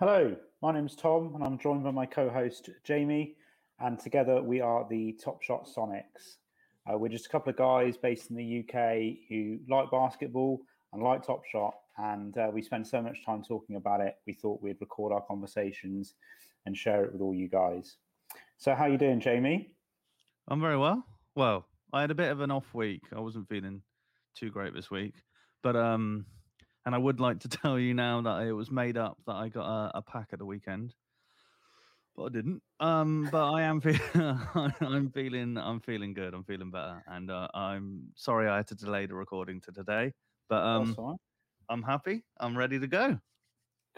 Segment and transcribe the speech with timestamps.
[0.00, 3.34] Hello, my name's Tom, and I'm joined by my co-host Jamie,
[3.80, 6.36] and together we are the Top Shot Sonics.
[6.86, 10.60] Uh, we're just a couple of guys based in the UK who like basketball
[10.92, 14.14] and like Top Shot, and uh, we spend so much time talking about it.
[14.24, 16.14] We thought we'd record our conversations
[16.64, 17.96] and share it with all you guys.
[18.56, 19.72] So, how you doing, Jamie?
[20.46, 21.04] I'm very well.
[21.34, 23.02] Well, I had a bit of an off week.
[23.12, 23.82] I wasn't feeling
[24.36, 25.14] too great this week,
[25.60, 26.24] but um,
[26.88, 29.50] and I would like to tell you now that it was made up that I
[29.50, 30.94] got a, a pack at the weekend,
[32.16, 32.62] but I didn't.
[32.80, 34.00] Um, but I am feeling,
[34.80, 36.32] I'm feeling, I'm feeling good.
[36.32, 40.14] I'm feeling better, and uh, I'm sorry I had to delay the recording to today,
[40.48, 40.96] but um,
[41.68, 42.24] I'm happy.
[42.40, 43.18] I'm ready to go.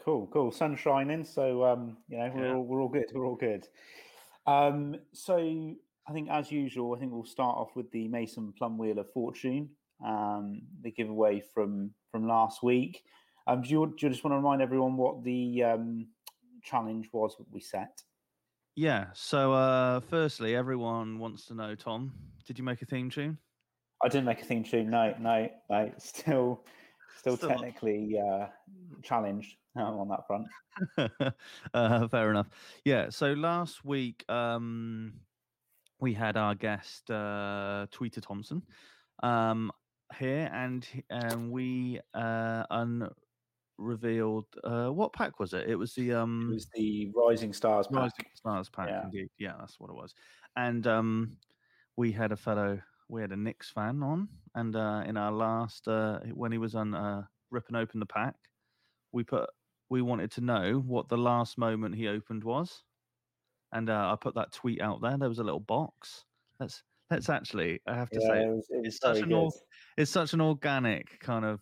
[0.05, 0.51] Cool, cool.
[0.51, 2.55] Sun shining, so um, you know we're yeah.
[2.55, 3.07] all we're all good.
[3.15, 3.69] We're all good.
[4.49, 5.37] Um, so
[6.09, 9.13] I think, as usual, I think we'll start off with the Mason Plum Wheel of
[9.13, 9.69] Fortune,
[10.05, 13.03] um, the giveaway from from last week.
[13.47, 16.07] Um, do, you, do you just want to remind everyone what the um,
[16.63, 18.03] challenge was that we set?
[18.77, 19.07] Yeah.
[19.15, 22.13] So, uh, firstly, everyone wants to know, Tom,
[22.47, 23.39] did you make a theme tune?
[24.03, 24.91] I didn't make a theme tune.
[24.91, 25.91] No, no, no.
[25.99, 26.65] Still,
[27.19, 28.47] still, still technically uh,
[29.03, 31.35] challenged on that front.
[31.75, 32.49] uh, fair enough.
[32.85, 33.11] Yeah.
[33.11, 35.15] So last week, um,
[36.01, 38.63] we had our guest uh, Tweeter Thompson
[39.23, 39.71] um,
[40.19, 42.65] here, and um, we uh,
[43.79, 45.69] unrevealed uh, what pack was it?
[45.69, 47.97] It was the um, it was the Rising Stars pack.
[47.97, 49.05] Rising Stars pack, yeah.
[49.05, 49.29] indeed.
[49.39, 50.15] Yeah, that's what it was.
[50.57, 51.37] And um,
[51.97, 55.89] we had a fellow, we had a Knicks fan on, and uh, in our last
[55.89, 58.35] uh, when he was on uh, ripping open the pack,
[59.13, 59.49] we put
[59.89, 62.83] we wanted to know what the last moment he opened was
[63.73, 65.17] and uh, I put that tweet out there.
[65.17, 66.25] There was a little box.
[66.59, 67.81] Let's let's actually.
[67.87, 69.51] I have to yeah, say, it was, it it's such an or,
[69.97, 71.61] it's such an organic kind of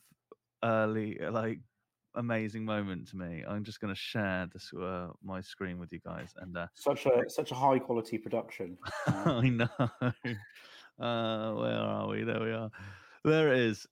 [0.64, 1.60] early like
[2.14, 3.44] amazing moment to me.
[3.48, 7.06] I'm just going to share this uh, my screen with you guys, and uh, such
[7.06, 8.76] a such a high quality production.
[9.06, 9.69] I know.
[11.00, 12.25] Uh, where are we?
[12.25, 12.70] There we are.
[13.25, 13.86] There it is.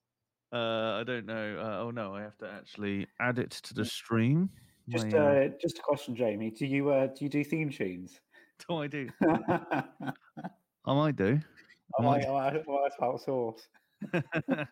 [0.52, 1.58] Uh, I don't know.
[1.58, 4.50] Uh, oh no, I have to actually add it to the stream.
[4.88, 6.50] Just, my, uh, uh, just a question, Jamie.
[6.50, 8.20] Do you uh, do you do theme tunes?
[8.68, 9.08] Do I do?
[10.86, 11.40] I might do.
[11.98, 12.26] I might.
[12.26, 13.60] I might, outsource.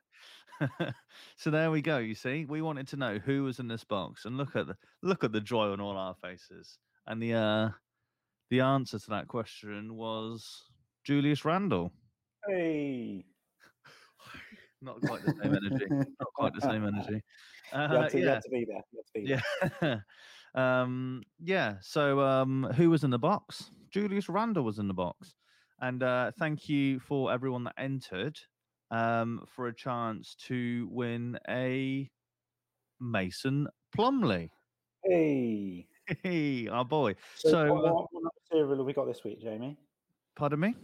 [1.37, 1.99] so there we go.
[1.99, 4.77] You see, we wanted to know who was in this box, and look at the
[5.03, 6.79] look at the joy on all our faces.
[7.07, 7.69] And the uh,
[8.51, 10.65] the answer to that question was
[11.05, 11.93] Julius Randle.
[12.49, 13.25] Hey.
[14.83, 15.87] not quite the same energy.
[15.91, 17.23] not quite the same energy.
[17.73, 18.39] Uh, to, yeah.
[18.39, 18.77] to be there.
[18.77, 20.05] To be there.
[20.55, 20.83] Yeah.
[20.83, 21.77] um, yeah.
[21.81, 23.71] So um, who was in the box?
[23.91, 25.35] Julius Randle was in the box.
[25.84, 28.39] And uh, thank you for everyone that entered
[28.91, 32.09] um, for a chance to win a
[32.99, 34.50] Mason Plumley.
[35.05, 35.87] Hey.
[36.22, 37.17] Hey, our boy.
[37.34, 39.77] So, so what, uh, what number cereal have we got this week, Jamie?
[40.37, 40.75] Pardon me?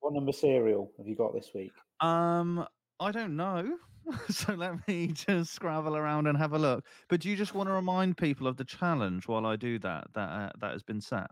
[0.00, 1.72] What number cereal have you got this week?
[2.00, 2.66] Um,
[3.00, 3.78] I don't know.
[4.28, 6.84] so let me just scrabble around and have a look.
[7.08, 10.08] But do you just want to remind people of the challenge while I do that?
[10.12, 11.30] That uh, that has been set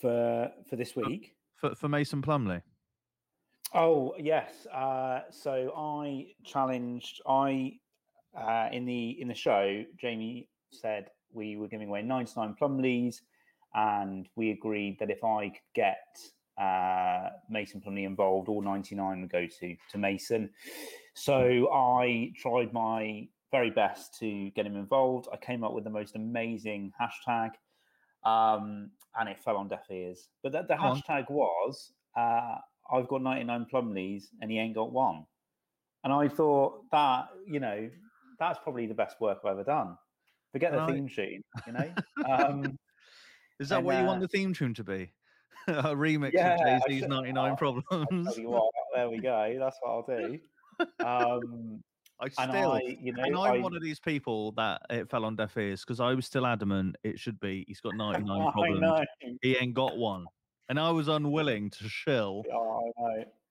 [0.00, 2.60] for for this week for for Mason Plumley?
[3.74, 4.66] Oh yes.
[4.72, 7.20] Uh, so I challenged.
[7.26, 7.72] I
[8.38, 13.20] uh, in the in the show, Jamie said we were giving away ninety nine Plumleys,
[13.74, 15.98] and we agreed that if I could get
[16.60, 20.50] uh, Mason Plumley involved, all 99 would go to, to Mason.
[21.14, 25.28] So I tried my very best to get him involved.
[25.32, 27.50] I came up with the most amazing hashtag,
[28.24, 30.28] um, and it fell on deaf ears.
[30.42, 32.56] But the, the hashtag was uh,
[32.92, 35.24] I've got 99 Plumlees and he ain't got one.
[36.04, 37.90] And I thought that, you know,
[38.38, 39.96] that's probably the best work I've ever done.
[40.52, 40.94] Forget the right.
[40.94, 41.92] theme tune, you know.
[42.28, 42.78] Um,
[43.60, 45.12] Is that and, what you uh, want the theme tune to be?
[45.68, 48.38] a remix yeah, of Jay Z's 99 oh, Problems.
[48.38, 49.56] What, there we go.
[49.58, 50.38] That's what I'll do.
[51.02, 51.82] Um,
[52.18, 55.24] I still, I, you know, and I'm I, one of these people that it fell
[55.24, 57.64] on deaf ears because I was still adamant it should be.
[57.68, 59.06] He's got 99 problems.
[59.42, 60.24] He ain't got one,
[60.68, 62.42] and I was unwilling to shill.
[62.52, 62.92] Oh,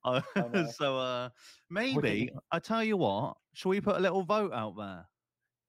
[0.04, 0.24] I
[0.54, 0.68] know.
[0.72, 1.30] so uh,
[1.70, 5.06] maybe I tell you what, shall we put a little vote out there?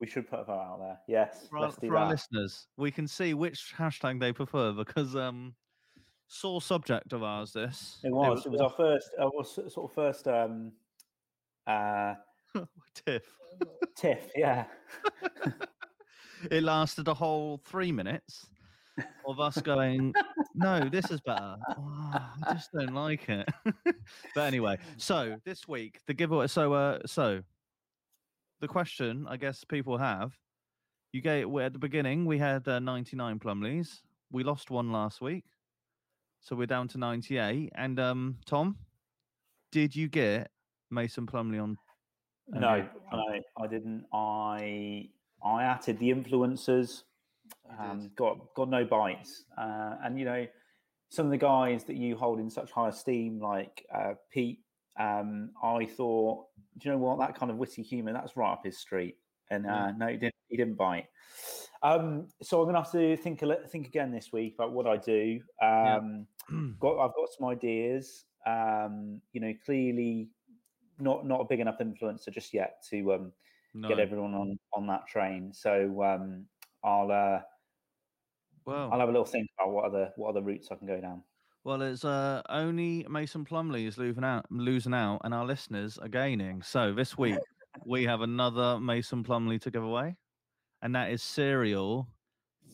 [0.00, 0.98] We should put a vote out there.
[1.06, 5.54] Yes, for, our, for our listeners, we can see which hashtag they prefer because um,
[6.28, 7.52] sore subject of ours.
[7.52, 8.26] This it was.
[8.26, 9.10] It was, it was our first.
[9.18, 10.28] It was sort of first.
[10.28, 10.72] Um,
[11.66, 12.14] uh,
[13.06, 13.22] tiff.
[13.96, 14.30] tiff.
[14.34, 14.64] Yeah.
[16.50, 18.46] it lasted a whole three minutes
[19.26, 20.14] of us going,
[20.54, 21.56] no, this is better.
[21.76, 23.48] Oh, I just don't like it.
[24.34, 26.46] but anyway, so this week the giveaway.
[26.46, 27.42] So, uh, so
[28.60, 30.32] the question I guess people have
[31.12, 34.00] You get well, at the beginning we had uh, 99 Plumleys.
[34.30, 35.44] We lost one last week,
[36.40, 37.72] so we're down to 98.
[37.76, 38.76] And um, Tom,
[39.72, 40.50] did you get
[40.90, 41.76] Mason Plumley on?
[42.48, 44.04] No, I, I didn't.
[44.12, 45.08] I
[45.42, 47.02] I added the influencers.
[47.78, 50.46] Um, got got no bites, uh, and you know
[51.08, 54.60] some of the guys that you hold in such high esteem, like uh, Pete.
[54.98, 56.46] Um, I thought,
[56.78, 57.18] do you know what?
[57.18, 59.16] That kind of witty humour, that's right up his street.
[59.50, 59.92] And uh, Yeah.
[59.96, 60.34] no, he didn't.
[60.48, 61.06] He didn't bite.
[61.82, 64.96] Um, so I'm gonna have to think a think again this week about what I
[64.96, 65.40] do.
[65.62, 66.26] Um,
[66.80, 68.24] got I've got some ideas.
[68.46, 70.30] Um, you know, clearly
[70.98, 73.32] not not a big enough influencer just yet to um,
[73.74, 73.88] no.
[73.88, 75.52] get everyone on on that train.
[75.52, 76.46] So um,
[76.84, 77.40] I'll uh,
[78.64, 81.00] well, I'll have a little think about what other what other routes I can go
[81.00, 81.22] down.
[81.64, 86.08] Well, it's uh, only Mason Plumley is losing out, losing out, and our listeners are
[86.08, 86.62] gaining.
[86.62, 87.38] So this week
[87.84, 90.16] we have another Mason Plumley to give away,
[90.82, 92.08] and that is serial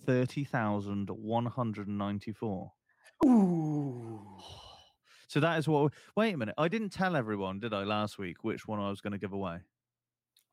[0.07, 2.73] thirty thousand one hundred and ninety-four.
[3.25, 4.21] Ooh.
[5.32, 5.94] So that is what.
[6.14, 9.00] Wait a minute, I didn't tell everyone, did I, last week, which one I was
[9.00, 9.61] going to give away?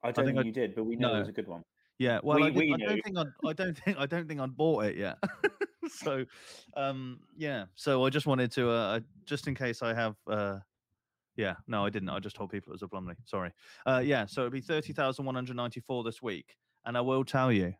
[0.01, 1.15] I don't think think, I- you did, but we know no.
[1.17, 1.65] it was a good one.
[1.97, 4.25] Yeah, well, We- I, didn't- we I don't think I'd, I don't think I don't
[4.29, 5.17] think I'd bought it yet.
[5.89, 6.23] so,
[6.77, 7.65] um, yeah.
[7.75, 10.59] So I just wanted to, uh, just in case I have, uh,
[11.35, 12.07] yeah, no, I didn't.
[12.07, 13.15] I just told people it was a Plumley.
[13.25, 13.51] Sorry.
[13.85, 14.27] Uh, yeah.
[14.27, 16.55] So it'd be thirty thousand one hundred ninety-four this week,
[16.85, 17.73] and I will tell you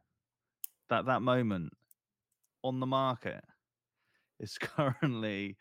[0.90, 1.72] that that moment
[2.62, 3.42] on the market
[4.42, 5.56] is currently,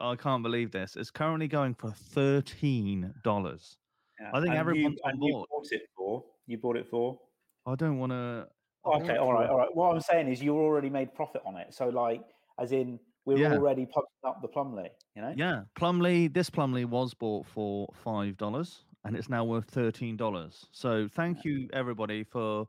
[0.00, 0.96] I can't believe this.
[0.96, 3.76] It's currently going for thirteen dollars.
[4.20, 4.30] Yeah.
[4.34, 7.18] I think and everyone's you, on and you bought it for you bought it for.
[7.66, 8.46] I don't want oh,
[8.84, 8.88] to.
[9.02, 9.68] Okay, all right, all right.
[9.74, 11.72] What I'm saying is you already made profit on it.
[11.72, 12.22] So like,
[12.58, 13.52] as in we're Yeah.
[13.52, 14.90] already pumping up the Plumley.
[15.14, 15.34] You know.
[15.36, 16.28] Yeah, Plumley.
[16.28, 20.66] This Plumley was bought for five dollars, and it's now worth thirteen dollars.
[20.72, 22.66] So thank you everybody for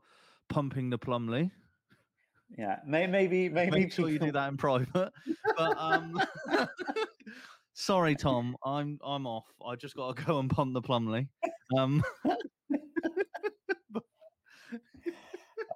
[0.48, 1.50] pumping the Plumley.
[2.58, 2.78] Yeah.
[2.86, 5.12] May, maybe maybe Make sure you do that in private.
[5.56, 6.20] But um,
[7.74, 9.46] sorry, Tom, I'm I'm off.
[9.66, 11.28] I just got to go and pump the Plumley.
[11.76, 12.02] Um,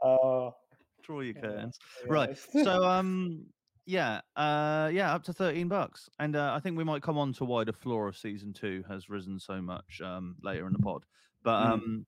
[0.03, 0.51] Uh,
[1.03, 1.79] draw your curtains.
[2.05, 2.39] yeah, Right.
[2.65, 3.47] So um,
[3.87, 7.33] yeah, uh, yeah, up to thirteen bucks, and uh, I think we might come on
[7.35, 10.79] to why the floor of season two has risen so much um later in the
[10.79, 11.03] pod.
[11.43, 11.73] But Mm.
[11.73, 12.07] um,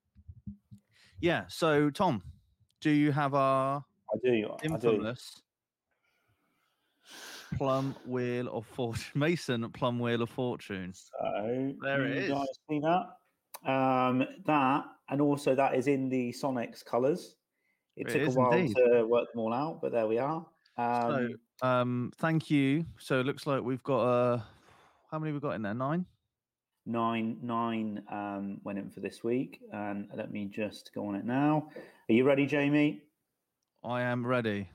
[1.21, 1.45] yeah.
[1.49, 2.23] So Tom,
[2.81, 4.51] do you have our I do.
[4.73, 4.91] I do.
[4.93, 5.43] infamous
[7.57, 10.93] plum wheel of fortune, Mason plum wheel of fortune?
[10.95, 12.31] So There it is.
[12.31, 13.07] guys See that?
[13.71, 17.37] Um, that and also that is in the Sonics colours.
[17.97, 18.77] It It took a while indeed.
[18.77, 20.47] to work them all out, but there we are.
[20.77, 22.85] Um, so um, thank you.
[22.99, 24.41] So it looks like we've got uh,
[25.11, 25.75] how many we got in there?
[25.75, 26.07] Nine.
[26.87, 31.25] nine nine um, went in for this week, and let me just go on it
[31.25, 31.69] now.
[32.09, 33.03] Are you ready, Jamie?
[33.89, 34.69] I am ready.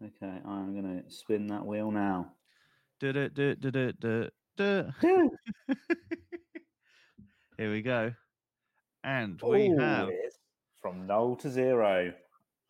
[0.00, 2.30] Okay, I'm going to spin that wheel now.
[3.00, 3.34] Did it?
[3.34, 3.72] Did it?
[3.72, 3.76] Did
[4.06, 4.32] it?
[4.56, 4.86] Did?
[7.58, 8.12] Here we go.
[9.02, 10.10] And we Ooh, have.
[10.80, 12.12] from null to zero.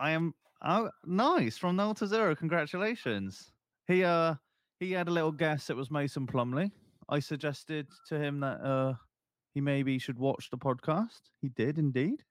[0.00, 0.32] I am.
[0.64, 2.34] Oh, nice from null to zero.
[2.34, 3.52] Congratulations.
[3.86, 4.36] He uh
[4.80, 5.68] he had a little guess.
[5.68, 6.72] It was Mason Plumley.
[7.10, 8.94] I suggested to him that uh
[9.52, 11.20] he maybe should watch the podcast.
[11.42, 12.24] He did indeed.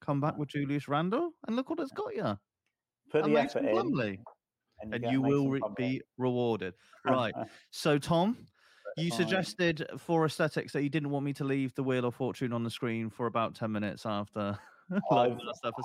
[0.00, 2.38] Come back with Julius Randle, and look what it's got you.
[3.10, 6.74] Put A the effort in, and and get you will re- be rewarded.
[7.04, 7.34] Right.
[7.70, 8.36] So Tom,
[8.96, 12.52] you suggested for aesthetics that you didn't want me to leave the Wheel of Fortune
[12.52, 14.58] on the screen for about ten minutes after
[15.12, 15.36] I've-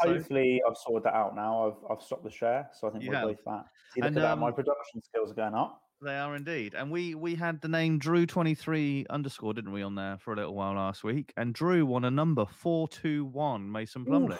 [0.02, 1.68] Hopefully, I've sorted that out now.
[1.68, 3.66] I've I've stopped the share, so I think You we're both that.
[3.94, 4.38] See, look And, at that.
[4.40, 5.82] My um, production skills are going up.
[6.06, 9.82] They are indeed, and we we had the name Drew twenty three underscore, didn't we,
[9.82, 11.34] on there for a little while last week?
[11.36, 14.38] And Drew won a number four two one Mason Plumley.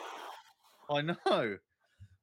[0.92, 1.58] I know.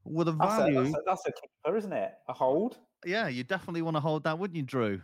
[0.05, 2.13] With a That's a, value, that's, a, that's a keeper, isn't it?
[2.29, 2.79] A hold.
[3.05, 5.01] yeah, you definitely want to hold that, wouldn't you, Drew?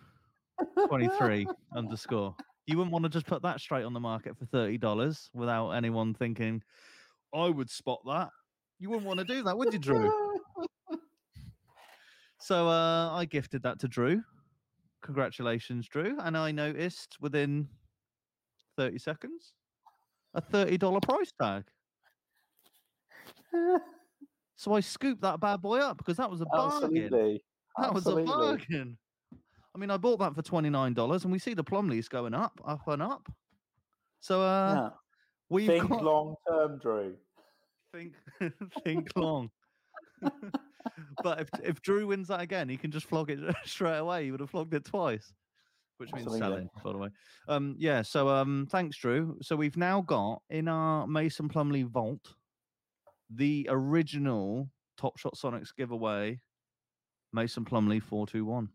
[0.86, 2.36] Twenty three underscore.
[2.66, 5.70] You wouldn't want to just put that straight on the market for thirty dollars without
[5.70, 6.62] anyone thinking,
[7.34, 8.28] I would spot that.
[8.78, 10.27] You wouldn't want to do that, would you, Drew?
[12.40, 14.22] So uh, I gifted that to Drew.
[15.02, 16.18] Congratulations, Drew.
[16.20, 17.68] And I noticed within
[18.76, 19.52] 30 seconds
[20.34, 21.64] a $30 price tag.
[24.56, 26.82] So I scooped that bad boy up because that was a bargain.
[27.04, 27.44] Absolutely.
[27.78, 28.98] That was a bargain.
[29.74, 32.86] I mean, I bought that for $29 and we see the Plumleys going up, up
[32.88, 33.28] and up.
[34.20, 34.90] So uh, Yeah.
[35.48, 37.16] we've Think got long term, Drew.
[37.92, 38.14] think
[38.84, 39.50] think long.
[41.22, 44.24] but if if Drew wins that again, he can just flog it straight away.
[44.24, 45.32] He would have flogged it twice,
[45.98, 47.08] which means selling, by the way.
[47.48, 48.02] Um, yeah.
[48.02, 49.36] So um, thanks, Drew.
[49.42, 52.34] So we've now got in our Mason Plumley vault
[53.30, 56.40] the original Top Shot Sonics giveaway,
[57.32, 58.68] Mason Plumley four two one.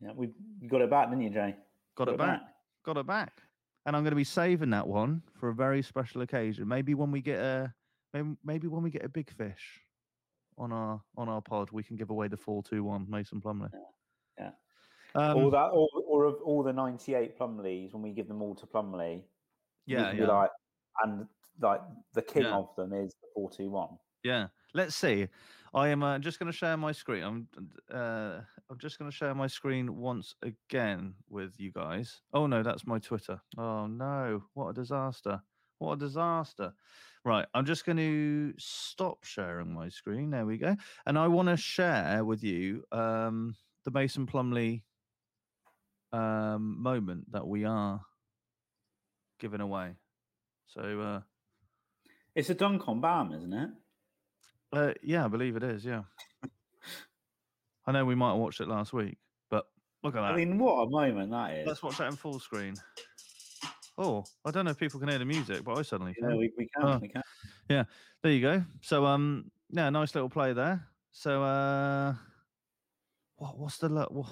[0.00, 0.30] Yeah, we
[0.68, 1.54] got it back, didn't you, Jay?
[1.96, 2.40] Got, it back.
[2.84, 3.40] Got it back.
[3.86, 6.66] And I'm going to be saving that one for a very special occasion.
[6.66, 7.72] Maybe when we get a
[8.12, 9.81] maybe, maybe when we get a big fish
[10.58, 13.70] on our on our pod, we can give away the four two one Mason Plumley.
[14.38, 14.50] Yeah.
[15.14, 18.54] Um, or that, or, or of all the ninety-eight Plumleys, when we give them all
[18.54, 19.24] to Plumley,
[19.86, 20.20] yeah, yeah.
[20.20, 20.50] be like,
[21.04, 21.26] and
[21.60, 21.80] like
[22.14, 22.56] the king Yeah.
[22.56, 23.98] of them is the four-two-one.
[24.24, 25.28] Yeah, let's see.
[25.74, 27.22] I am uh, just going to share my screen.
[27.22, 27.48] I'm
[27.92, 28.40] uh,
[28.70, 32.22] I'm just going to share my screen once again with you guys.
[32.32, 33.40] Oh no, that's my Twitter.
[33.58, 35.42] Oh no, what a disaster!
[35.78, 36.72] What a disaster!
[37.24, 40.30] Right, I'm just going to stop sharing my screen.
[40.30, 40.76] There we go.
[41.06, 44.84] And I want to share with you um, the Mason Plumley
[46.12, 48.00] um, moment that we are
[49.38, 49.94] giving away.
[50.66, 51.00] So.
[51.00, 51.20] Uh,
[52.34, 53.70] It's a dunk on Bam, isn't it?
[54.72, 55.84] Uh, yeah, I believe it is.
[55.84, 56.02] Yeah.
[57.86, 59.66] I know we might have watched it last week, but
[60.02, 60.32] look at that.
[60.32, 61.66] I mean, what a moment that is.
[61.68, 62.74] Let's watch that in full screen.
[64.02, 66.50] Oh, I don't know if people can hear the music, but I suddenly Yeah, we,
[66.58, 66.84] we can.
[66.84, 66.98] Oh.
[67.00, 67.86] We can.
[68.22, 68.64] There you go.
[68.80, 70.84] So, um, yeah, nice little play there.
[71.12, 72.14] So, uh,
[73.36, 74.10] what what's the look?
[74.10, 74.26] what,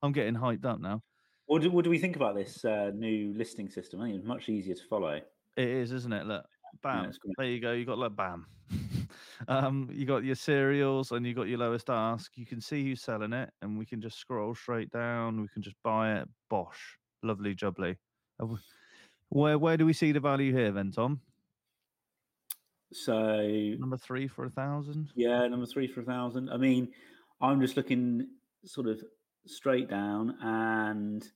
[0.00, 1.02] I'm getting hyped up now.
[1.46, 4.00] What do, what do we think about this uh, new listing system?
[4.00, 5.20] I think it's much easier to follow.
[5.56, 6.26] It is, isn't it?
[6.26, 6.44] Look,
[6.82, 7.04] bam.
[7.04, 7.34] great.
[7.36, 7.72] there you go.
[7.72, 8.46] You got like bam.
[9.48, 12.30] um, you got your cereals and you got your lowest ask.
[12.36, 15.40] You can see who's selling it, and we can just scroll straight down.
[15.40, 16.28] We can just buy it.
[16.48, 17.96] Bosh, lovely jubbly.
[19.28, 21.20] Where where do we see the value here then, Tom?
[22.92, 23.42] So
[23.78, 25.10] Number three for a thousand.
[25.16, 26.50] yeah, number three for a thousand.
[26.50, 26.88] I mean,
[27.40, 28.28] I'm just looking
[28.64, 29.02] sort of
[29.46, 31.26] straight down, and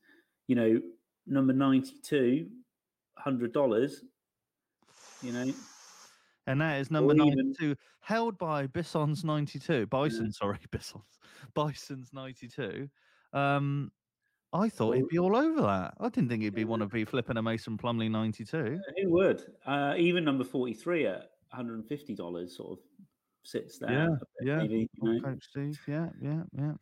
[0.46, 0.80] you know,
[1.26, 2.48] number ninety-two,
[3.18, 4.02] hundred dollars.
[5.22, 5.52] You know,
[6.46, 9.86] And that is number even- 92, held by Bison's 92.
[9.86, 11.18] Bison, sorry, Bison's.
[11.54, 12.88] Bison's 92.
[13.34, 13.92] Um,
[14.52, 15.94] I thought he'd be all over that.
[16.00, 18.80] I didn't think he'd be one to be flipping a Mason Plumley 92.
[19.02, 19.42] who would?
[19.64, 22.78] Uh, even number forty-three at one hundred and fifty dollars sort of
[23.44, 23.90] sits there.
[23.92, 24.08] Yeah,
[24.42, 24.56] yeah.
[24.58, 24.88] maybe.
[24.94, 25.20] You Oh, know?
[25.20, 26.72] Coach Steve, yeah, yeah, yeah.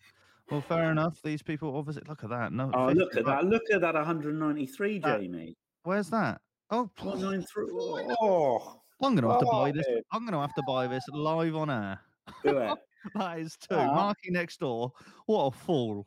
[0.50, 1.20] Well, fair enough.
[1.22, 2.52] These people obviously look at that.
[2.52, 3.42] No, Oh, look at bucks.
[3.42, 3.48] that!
[3.50, 3.94] Look at that!
[3.94, 5.56] One hundred ninety-three, That- Jamie.
[5.82, 6.40] Where's that?
[6.70, 7.66] Oh, One nine three.
[7.70, 9.84] Oh, I'm gonna have to buy this.
[9.88, 10.00] Oh.
[10.12, 12.00] I'm gonna have to buy this live on air.
[12.44, 12.78] do it.
[13.14, 13.76] That is two.
[13.76, 13.94] Ah.
[13.94, 14.90] Marky next door.
[15.26, 16.04] What a fool.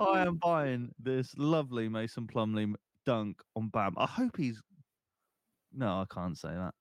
[0.00, 2.74] I am buying this lovely Mason Plumley
[3.04, 3.94] dunk on Bam.
[3.96, 4.62] I hope he's.
[5.72, 6.74] No, I can't say that.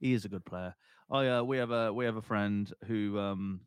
[0.00, 0.74] He is a good player.
[1.10, 3.60] I uh, we have a we have a friend who um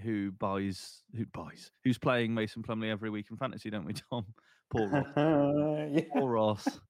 [0.00, 4.26] who buys who buys who's playing Mason Plumley every week in fantasy, don't we, Tom?
[4.70, 5.06] Poor Ross.
[5.16, 6.00] yeah.
[6.12, 6.80] Poor Ross.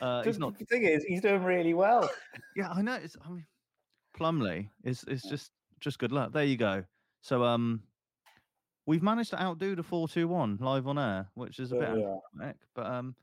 [0.00, 0.58] Uh, he's Just not.
[0.58, 2.10] The thing is, he's doing really well.
[2.56, 2.94] Yeah, I know.
[2.94, 3.46] It's, I mean,
[4.16, 6.32] Plumley is is just just good luck.
[6.32, 6.84] There you go.
[7.22, 7.82] So um,
[8.84, 11.80] we've managed to outdo the four two one live on air, which is a bit
[11.86, 12.54] There we are.
[12.74, 13.14] but um,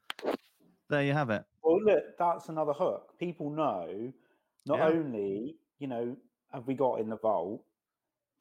[0.90, 1.44] there you have it.
[1.62, 3.18] Well, look, that's another hook.
[3.20, 4.12] People know
[4.66, 4.88] not Yeah.
[4.88, 6.16] only, you know,
[6.52, 7.64] have we got in the vault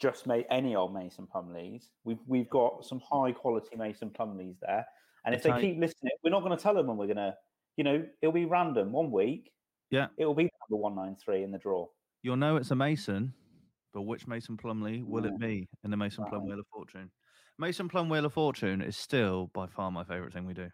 [0.00, 1.88] just made any old Mason Plumleys.
[2.04, 4.86] We've we've got some high quality Mason Plumleys there.
[5.24, 7.16] And if they how- keep listening, we're not going to tell them when we're going
[7.16, 7.34] to,
[7.76, 9.52] you know, it'll be random one week.
[9.90, 10.06] Yeah.
[10.16, 11.86] It'll be number 193 in the draw.
[12.22, 13.34] You'll know it's a Mason,
[13.92, 17.10] but which Mason Plumley will it be in the Mason Plum Wheel of Fortune?
[17.58, 20.68] Mason Plum Wheel of Fortune is still by far my favorite thing we do.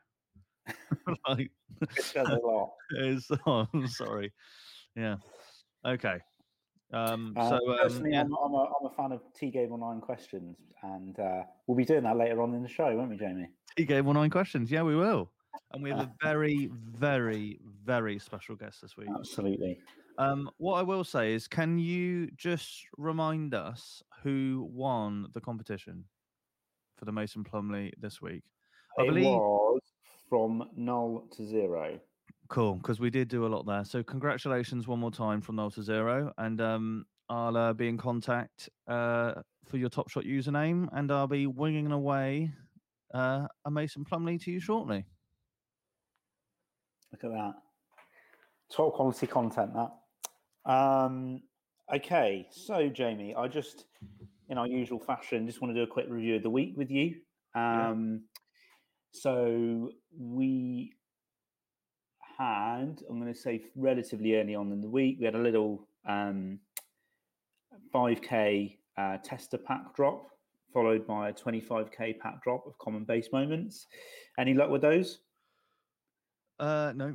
[1.28, 2.70] like, It says a lot.
[2.98, 4.32] is oh, I'm sorry.
[4.96, 5.16] Yeah.
[5.84, 6.18] Okay.
[6.92, 8.20] Um, Uh, so um, personally, yeah.
[8.20, 11.84] I'm, I'm, a, I'm a fan of T Game Online questions, and uh, we'll be
[11.84, 13.48] doing that later on in the show, won't we, Jamie?
[13.76, 14.70] He gave one nine questions.
[14.70, 15.30] Yeah, we will.
[15.72, 19.08] And we have a very, very, very special guest this week.
[19.14, 19.78] Absolutely.
[20.18, 26.04] Um, what I will say is, can you just remind us who won the competition
[26.96, 28.42] for the Mason Plumley this week?
[28.98, 29.80] I it believe- was
[30.28, 31.98] from null to zero.
[32.48, 33.84] Cool, because we did do a lot there.
[33.84, 37.96] So congratulations one more time from null to zero, and um, I'll uh, be in
[37.96, 39.34] contact uh,
[39.66, 42.52] for your Top Shot username, and I'll be winging away
[43.14, 45.06] uh, a Mason Plumley to you shortly.
[47.12, 47.54] Look at that.
[48.70, 49.90] Top quality content, that.
[50.66, 51.42] Um,
[51.94, 53.84] okay, so Jamie, I just,
[54.48, 56.90] in our usual fashion, just want to do a quick review of the week with
[56.90, 57.16] you.
[57.54, 57.90] Yeah.
[57.90, 58.22] Um,
[59.12, 60.92] So we
[62.38, 65.86] had, I'm going to say relatively early on in the week, we had a little
[66.08, 66.58] um,
[67.94, 70.26] 5K uh, tester pack drop,
[70.72, 73.86] followed by a 25K pack drop of common base moments.
[74.38, 75.20] Any luck with those?
[76.58, 77.14] Uh, no.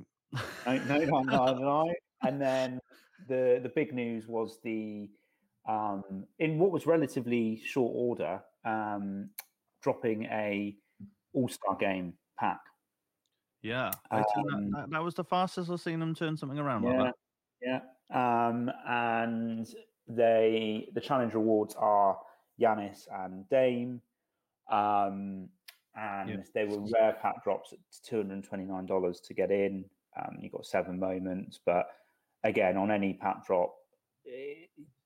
[0.66, 1.94] No, no, no, no, no.
[2.22, 2.80] and then
[3.28, 5.10] the the big news was the
[5.68, 9.30] um, in what was relatively short order, um,
[9.84, 10.76] dropping a
[11.34, 12.60] All Star Game pack.
[13.62, 17.12] Yeah, um, that, that, was the fastest I've seen them turn something around yeah,
[17.62, 19.68] Yeah, um, and
[20.08, 22.18] they the challenge rewards are
[22.60, 24.02] Giannis and Dame,
[24.72, 25.50] um,
[25.96, 26.48] and yep.
[26.56, 29.84] they were rare pack drops at two hundred twenty nine dollars to get in.
[30.18, 31.88] Um, you got seven moments, but
[32.44, 33.74] again, on any pack drop,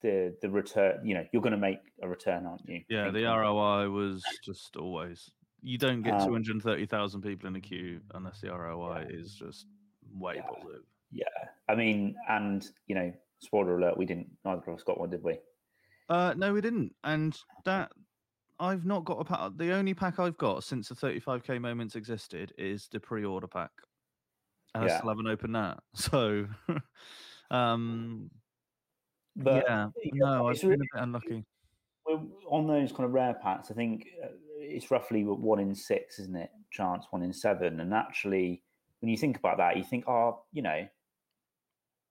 [0.02, 2.82] the the return, you know, you're going to make a return, aren't you?
[2.90, 5.32] Yeah, the ROI was just always.
[5.62, 9.18] You don't get um, 230,000 people in a queue unless the ROI yeah.
[9.18, 9.66] is just
[10.14, 10.42] way yeah.
[10.42, 10.84] positive.
[11.10, 11.26] Yeah,
[11.70, 14.28] I mean, and you know, spoiler alert, we didn't.
[14.44, 15.38] Neither of us got one, did we?
[16.10, 16.94] Uh, no, we didn't.
[17.04, 17.92] And that
[18.60, 19.52] I've not got a pack.
[19.56, 23.72] The only pack I've got since the 35k moments existed is the pre-order pack,
[24.74, 24.96] and yeah.
[24.96, 25.80] I still haven't opened that.
[25.96, 26.48] So,
[27.52, 28.30] um,
[29.36, 31.46] but yeah, no, I've really, been a bit unlucky.
[32.50, 34.28] On those kind of rare packs, I think uh,
[34.58, 36.50] it's roughly one in six, isn't it?
[36.72, 38.62] Chance one in seven, and actually,
[39.00, 40.88] when you think about that, you think, oh, you know,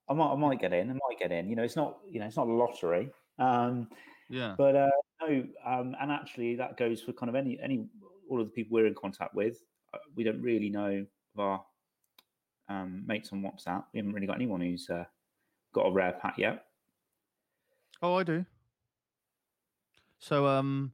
[0.09, 1.49] I might, I might get in, I might get in.
[1.49, 3.11] You know, it's not, you know, it's not a lottery.
[3.39, 3.89] Um,
[4.29, 4.55] yeah.
[4.57, 4.91] But uh,
[5.21, 7.87] no, um, and actually, that goes for kind of any, any,
[8.29, 9.59] all of the people we're in contact with.
[9.95, 11.05] Uh, we don't really know
[11.35, 11.65] of our
[12.73, 13.85] um, mates on WhatsApp.
[13.93, 15.05] We haven't really got anyone who's uh,
[15.73, 16.65] got a rare pack yet.
[18.01, 18.45] Oh, I do.
[20.19, 20.93] So, um,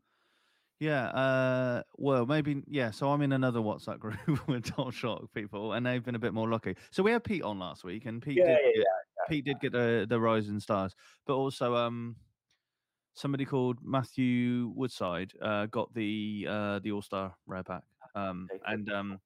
[0.81, 2.91] yeah, uh, well, maybe, yeah.
[2.91, 4.19] So I'm in another WhatsApp group
[4.49, 6.77] with Top Shot people, and they've been a bit more lucky.
[6.91, 9.45] So we had Pete on last week, and Pete, yeah, did, yeah, get, yeah, Pete
[9.45, 10.95] did get the the Rising Stars,
[11.27, 12.17] but also um,
[13.15, 17.83] somebody called Matthew Woodside uh, got the uh, the All Star Rare Pack,
[18.15, 19.21] um, and um,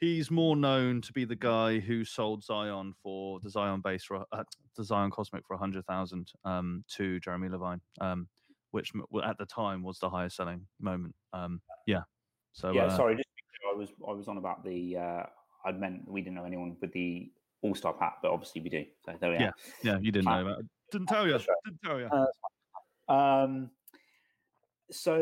[0.00, 4.24] he's more known to be the guy who sold Zion for the Zion base for
[4.32, 4.44] uh,
[4.76, 8.28] the Zion Cosmic for a hundred thousand um, to Jeremy Levine, um,
[8.70, 8.92] which
[9.24, 11.14] at the time was the highest selling moment.
[11.32, 12.02] Um, yeah.
[12.52, 13.28] So yeah, uh, sorry, just
[13.72, 15.22] I was I was on about the uh,
[15.64, 17.30] I meant we didn't know anyone with the
[17.62, 18.84] All Star pack, but obviously we do.
[19.04, 19.54] So there we yeah, are.
[19.82, 20.62] Yeah, you didn't know that.
[20.92, 21.38] Didn't tell you.
[21.64, 22.08] Didn't tell you.
[23.08, 23.70] Uh, um,
[24.90, 25.20] so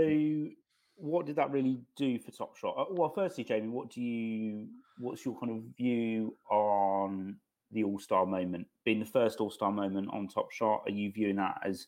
[0.97, 2.75] what did that really do for Top Shot?
[2.77, 7.37] Uh, well, firstly, Jamie, what do you what's your kind of view on
[7.73, 8.67] the All Star moment?
[8.85, 11.87] Being the first All Star moment on Top Shot, are you viewing that as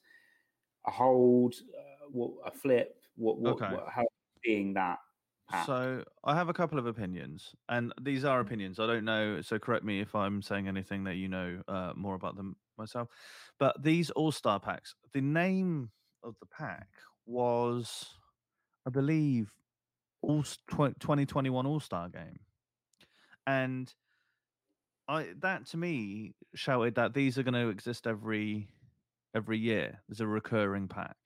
[0.86, 2.96] a hold, uh, what a flip?
[3.16, 3.74] What what, okay.
[3.74, 4.04] what how
[4.42, 4.98] being that?
[5.64, 8.80] So I have a couple of opinions, and these are opinions.
[8.80, 12.16] I don't know, so correct me if I'm saying anything that you know uh, more
[12.16, 13.08] about them myself.
[13.60, 15.90] But these All Star packs, the name
[16.24, 16.88] of the pack
[17.26, 18.06] was
[18.86, 19.52] I believe,
[20.22, 22.38] all 2021 All Star game,
[23.46, 23.92] and
[25.08, 28.68] I that to me shouted that these are going to exist every
[29.34, 30.00] every year.
[30.08, 31.16] There's a recurring pack.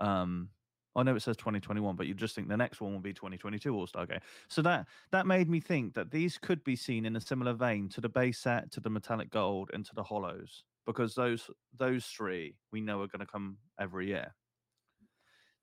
[0.00, 0.50] Um,
[0.96, 3.74] I know it says 2021, but you just think the next one will be 2022
[3.74, 4.20] All Star Game.
[4.48, 7.88] So that that made me think that these could be seen in a similar vein
[7.90, 12.06] to the base set, to the metallic gold, and to the hollows, because those those
[12.06, 14.34] three we know are going to come every year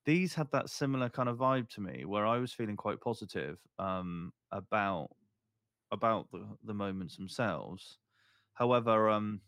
[0.06, 3.58] these had that similar kind of vibe to me where I was feeling quite positive
[3.78, 5.10] um, about
[5.92, 7.98] about the, the moments themselves.
[8.54, 9.40] However, um,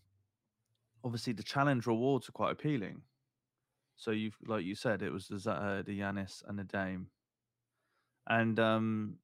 [1.04, 3.02] obviously the challenge rewards are quite appealing.
[3.96, 7.08] So you've like you said, it was the uh, the Giannis and the Dame,
[8.28, 9.18] and um,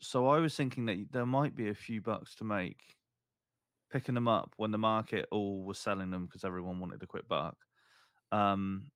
[0.00, 2.96] so I was thinking that there might be a few bucks to make
[3.92, 7.28] picking them up when the market all was selling them because everyone wanted a quick
[7.28, 7.56] buck.
[8.32, 8.90] Um,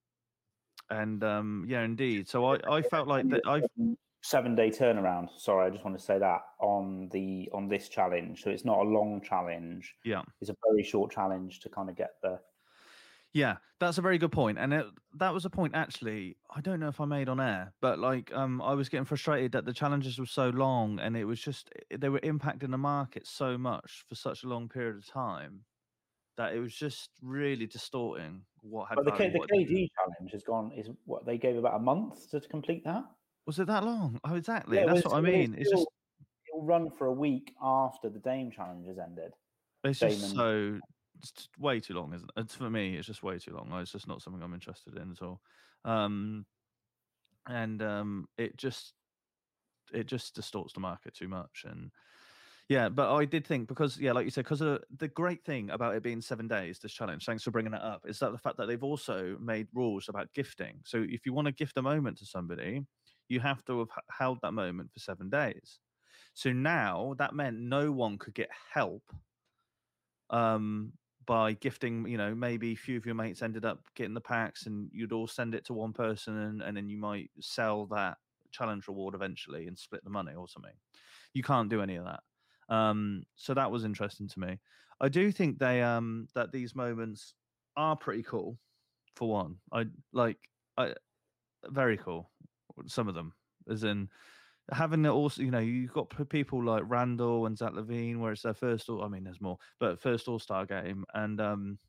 [0.91, 2.27] and um, yeah, indeed.
[2.27, 3.63] So I, I felt like that I
[4.21, 5.29] seven day turnaround.
[5.37, 8.43] Sorry, I just want to say that on the on this challenge.
[8.43, 9.95] So it's not a long challenge.
[10.03, 12.39] Yeah, it's a very short challenge to kind of get the.
[13.33, 14.85] Yeah, that's a very good point, and it,
[15.17, 16.35] that was a point actually.
[16.53, 19.53] I don't know if I made on air, but like, um, I was getting frustrated
[19.53, 23.25] that the challenges were so long, and it was just they were impacting the market
[23.25, 25.61] so much for such a long period of time
[26.41, 28.95] that it was just really distorting what had.
[28.95, 30.71] But the, K, the KD challenge has gone.
[30.75, 33.03] Is what they gave about a month to, to complete that.
[33.45, 34.19] Was it that long?
[34.23, 34.77] Oh, exactly.
[34.77, 35.55] Yeah, That's what I mean.
[35.57, 35.85] It's, just
[36.49, 39.33] it'll run for a week after the Dame challenge has ended.
[39.83, 40.79] It's Dame just so
[41.19, 42.41] it's way too long, isn't it?
[42.41, 43.71] It's, for me, it's just way too long.
[43.79, 45.41] It's just not something I'm interested in at all.
[45.85, 46.45] Um,
[47.47, 48.93] and um, it just
[49.93, 51.91] it just distorts the market too much and
[52.71, 55.93] yeah, but I did think because yeah, like you said, because the great thing about
[55.93, 57.25] it being seven days, this challenge.
[57.25, 58.05] Thanks for bringing that up.
[58.07, 60.79] Is that the fact that they've also made rules about gifting.
[60.85, 62.85] So if you want to gift a moment to somebody,
[63.27, 65.79] you have to have held that moment for seven days.
[66.33, 69.03] So now that meant no one could get help
[70.29, 70.93] um,
[71.25, 74.65] by gifting, you know, maybe a few of your mates ended up getting the packs
[74.65, 78.15] and you'd all send it to one person and, and then you might sell that
[78.53, 80.71] challenge reward eventually and split the money or something.
[81.33, 82.21] You can't do any of that.
[82.71, 84.59] Um, so that was interesting to me.
[85.01, 87.35] I do think they um that these moments
[87.77, 88.59] are pretty cool
[89.15, 89.59] for one.
[89.73, 90.39] I like
[90.77, 90.95] I
[91.69, 92.31] very cool.
[92.87, 93.33] Some of them,
[93.69, 94.09] as in
[94.71, 98.43] having it also, you know, you've got people like Randle and Zach LaVine, where it's
[98.43, 98.89] their first.
[98.89, 101.79] All, I mean, there's more, but first All Star game, and um,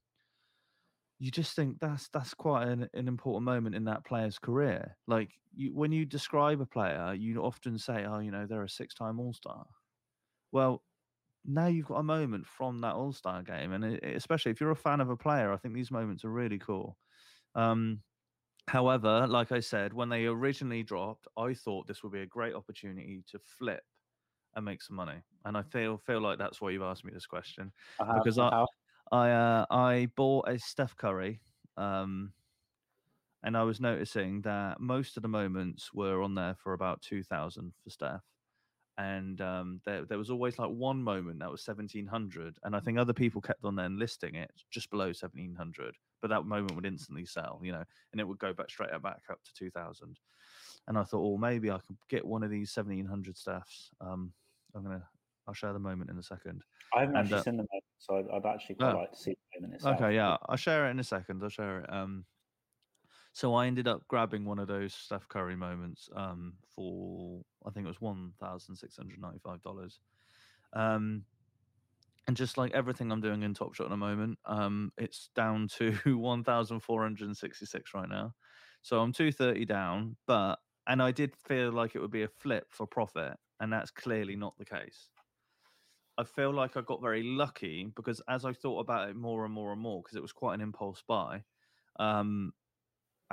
[1.18, 4.96] you just think that's that's quite an, an important moment in that player's career.
[5.06, 8.68] Like you, when you describe a player, you often say, "Oh, you know, they're a
[8.68, 9.66] six-time All Star."
[10.52, 10.84] Well,
[11.44, 14.70] now you've got a moment from that All Star game, and it, especially if you're
[14.72, 16.98] a fan of a player, I think these moments are really cool.
[17.54, 18.02] Um,
[18.68, 22.54] however, like I said, when they originally dropped, I thought this would be a great
[22.54, 23.84] opportunity to flip
[24.54, 27.26] and make some money, and I feel feel like that's why you've asked me this
[27.26, 28.66] question Uh-huh, because I uh-huh.
[29.12, 31.42] I uh, I bought a Steph Curry,
[31.76, 32.34] um,
[33.42, 37.22] and I was noticing that most of the moments were on there for about two
[37.22, 38.31] thousand for Steph,
[38.98, 42.80] and um, there there was always like one moment that was seventeen hundred, and I
[42.80, 46.74] think other people kept on then listing it just below seventeen hundred, but that moment
[46.76, 49.54] would instantly sell, you know, and it would go back straight up back up to
[49.54, 50.18] two thousand,
[50.88, 54.32] and I thought, well maybe I could get one of these seventeen hundred staffs Um,
[54.74, 55.06] I'm gonna
[55.48, 56.62] I'll share the moment in a second.
[56.94, 58.98] I haven't and, actually uh, seen the moment, so I'd, I'd actually quite Oh.
[58.98, 59.96] like to see the moment itself.
[60.00, 61.42] Okay, yeah, I'll share it in a second.
[61.42, 61.92] I'll share it.
[61.92, 62.24] Um,
[63.32, 67.86] so I ended up grabbing one of those Steph Curry moments um, for I think
[67.86, 70.00] it was one thousand six hundred ninety-five dollars.
[70.74, 71.24] Um,
[72.28, 75.68] and just like everything I'm doing in Top Shot at the moment, um, it's down
[75.78, 78.34] to one thousand four hundred and sixty-six right now.
[78.82, 82.28] So I'm two thirty down, but and I did feel like it would be a
[82.28, 85.08] flip for profit, and that's clearly not the case.
[86.18, 89.54] I feel like I got very lucky because as I thought about it more and
[89.54, 91.42] more and more, because it was quite an impulse buy.
[91.98, 92.52] Um,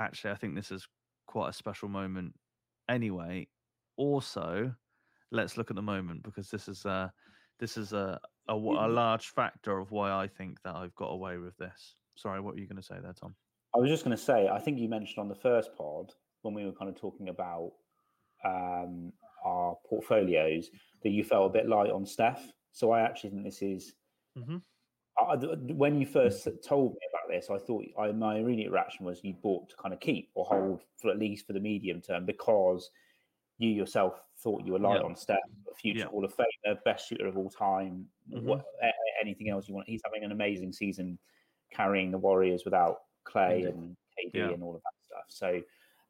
[0.00, 0.88] actually, I think this is
[1.26, 2.34] quite a special moment.
[2.88, 3.48] Anyway,
[3.96, 4.74] also,
[5.30, 7.12] let's look at the moment because this is a
[7.60, 8.94] this is a a, a Mhm.
[8.94, 11.94] large factor of why I think that I've got away with this.
[12.16, 13.36] Sorry, what were you going to say there, Tom?
[13.74, 16.54] I was just going to say, I think you mentioned on the first pod when
[16.54, 17.72] we were kind of talking about
[18.44, 19.12] um,
[19.44, 20.70] our portfolios
[21.02, 22.50] that you felt a bit light on Steph.
[22.72, 23.94] So I actually think this is.
[24.36, 24.56] Mm-hmm.
[25.18, 25.36] I-
[25.74, 29.34] when you first told me about this, I thought I, my immediate reaction was you
[29.34, 32.90] bought to kind of keep or hold for at least for the medium term because
[33.58, 35.06] you yourself thought you were light Yeah.
[35.06, 35.38] on Steph,
[35.76, 36.04] future Yeah.
[36.06, 38.08] Hall of Famer, best shooter of all time.
[38.30, 38.42] Mhm.
[38.44, 38.64] What,
[39.20, 39.88] anything else you want?
[39.88, 41.18] He's having an amazing season,
[41.70, 44.50] carrying the Warriors without Clay and KD Yeah.
[44.50, 45.24] and all of that stuff.
[45.28, 45.62] So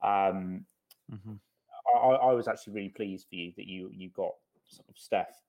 [0.03, 0.65] um,
[1.13, 1.35] Mm-hmm.
[1.93, 4.33] I, I was actually really pleased for you that you you got
[4.69, 5.43] sort of Steph.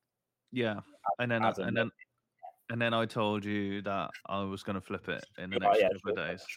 [0.52, 0.80] Yeah,
[1.20, 1.92] and then and then
[2.72, 5.80] and then I told you that I was going to flip it in the next
[5.80, 6.50] yeah, couple of days.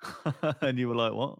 [0.62, 1.38] and you were like, "What?"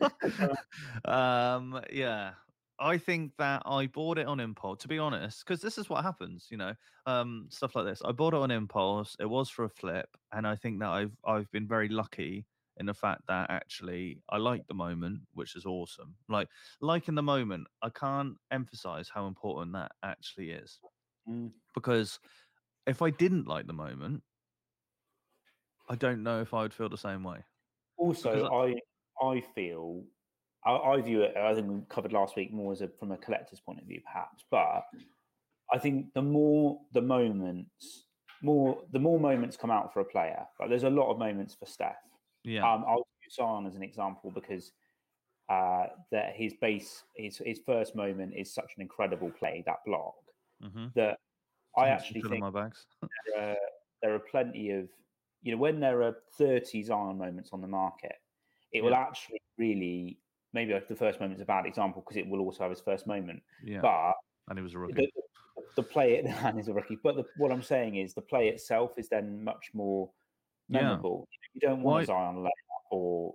[1.04, 2.34] um, yeah,
[2.78, 4.80] I think that I bought it on impulse.
[4.82, 6.74] To be honest, because this is what happens, you know,
[7.06, 8.02] um, stuff like this.
[8.04, 9.16] I bought it on impulse.
[9.20, 12.46] It was for a flip, and I think that I've I've been very lucky
[12.78, 16.16] in the fact that actually I like the moment, which is awesome.
[16.28, 16.48] Like
[16.80, 20.80] like in the moment, I can't emphasize how important that actually is
[21.26, 21.52] Mm.
[21.74, 22.18] because
[22.86, 24.22] if I didn't like the moment,
[25.88, 27.38] I don't know if I would feel the same way.
[27.96, 28.74] Also, I
[29.24, 30.04] I feel
[30.64, 31.36] I, I view it.
[31.36, 34.00] I think we covered last week more as a from a collector's point of view,
[34.04, 34.44] perhaps.
[34.50, 34.84] But
[35.72, 38.04] I think the more the moments,
[38.42, 40.44] more the more moments come out for a player.
[40.60, 41.96] Like there's a lot of moments for Steph.
[42.44, 42.60] Yeah.
[42.60, 44.72] Um, I'll use Zion as an example because
[45.48, 49.62] uh, that his base, his his first moment is such an incredible play.
[49.66, 50.14] That block
[50.62, 50.86] mm-hmm.
[50.94, 51.18] that
[51.76, 52.86] I actually think my bags.
[53.34, 53.56] there are,
[54.02, 54.88] there are plenty of
[55.42, 58.16] you know when there are 30 Zion moments on the market,
[58.72, 60.18] it will actually really
[60.52, 63.06] maybe like the first moment's a bad example because it will also have his first
[63.06, 64.14] moment, yeah, but
[64.48, 64.94] and he was a rookie.
[64.94, 65.08] the,
[65.76, 66.98] the play and is a rookie.
[67.02, 70.10] But the, what I'm saying is the play itself is then much more
[70.68, 71.28] memorable.
[71.30, 71.36] Yeah.
[71.54, 73.34] You don't want Why- Zion layup or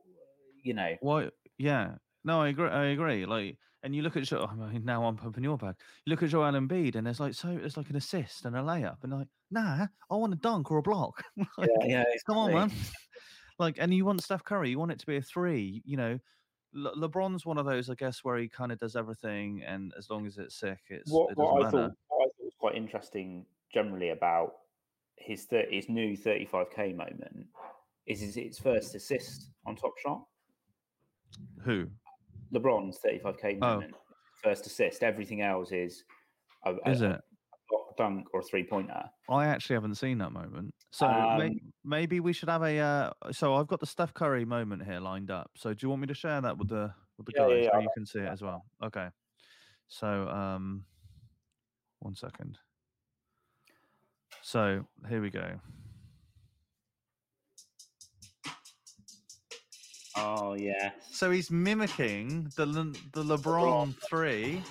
[0.63, 1.29] you know Why?
[1.57, 1.95] Yeah.
[2.23, 2.69] No, I agree.
[2.69, 3.25] I agree.
[3.25, 4.49] Like, and you look at Joel.
[4.49, 5.75] I mean, now I'm pumping your bag.
[6.05, 8.59] You look at Joel Embiid, and there's like so it's like an assist and a
[8.59, 11.23] layup, and like, nah, I want a dunk or a block.
[11.57, 12.71] Like, yeah, yeah Come on, man.
[13.59, 15.81] like, and you want Steph Curry, you want it to be a three.
[15.85, 16.19] You know,
[16.73, 20.09] Le- LeBron's one of those, I guess, where he kind of does everything, and as
[20.09, 22.75] long as it's sick, it's what, it what I thought what I thought was quite
[22.75, 24.53] interesting generally about
[25.17, 27.47] his thir- his new 35k moment
[28.07, 30.23] is his, his first assist on Top Shot.
[31.63, 31.87] Who?
[32.53, 33.73] LeBron's 35k Oh.
[33.75, 33.93] moment,
[34.43, 35.03] first assist.
[35.03, 36.03] Everything else is
[36.65, 37.21] a, a- Is a it?
[37.69, 39.03] block dunk or a three pointer.
[39.29, 40.73] I actually haven't seen that moment.
[40.91, 42.77] So may, Um, maybe we should have a.
[42.77, 45.51] Uh, so I've got the Steph Curry moment here lined up.
[45.55, 47.63] So do you want me to share that with the with the Yeah, yeah, guys
[47.63, 48.65] yeah, so I'd you can see it as well?
[48.83, 49.07] Okay.
[49.87, 50.83] So um,
[51.99, 52.57] one second.
[54.41, 55.59] So here we go.
[60.17, 60.91] Oh yeah.
[61.09, 62.65] So he's mimicking the
[63.13, 64.61] the LeBron three.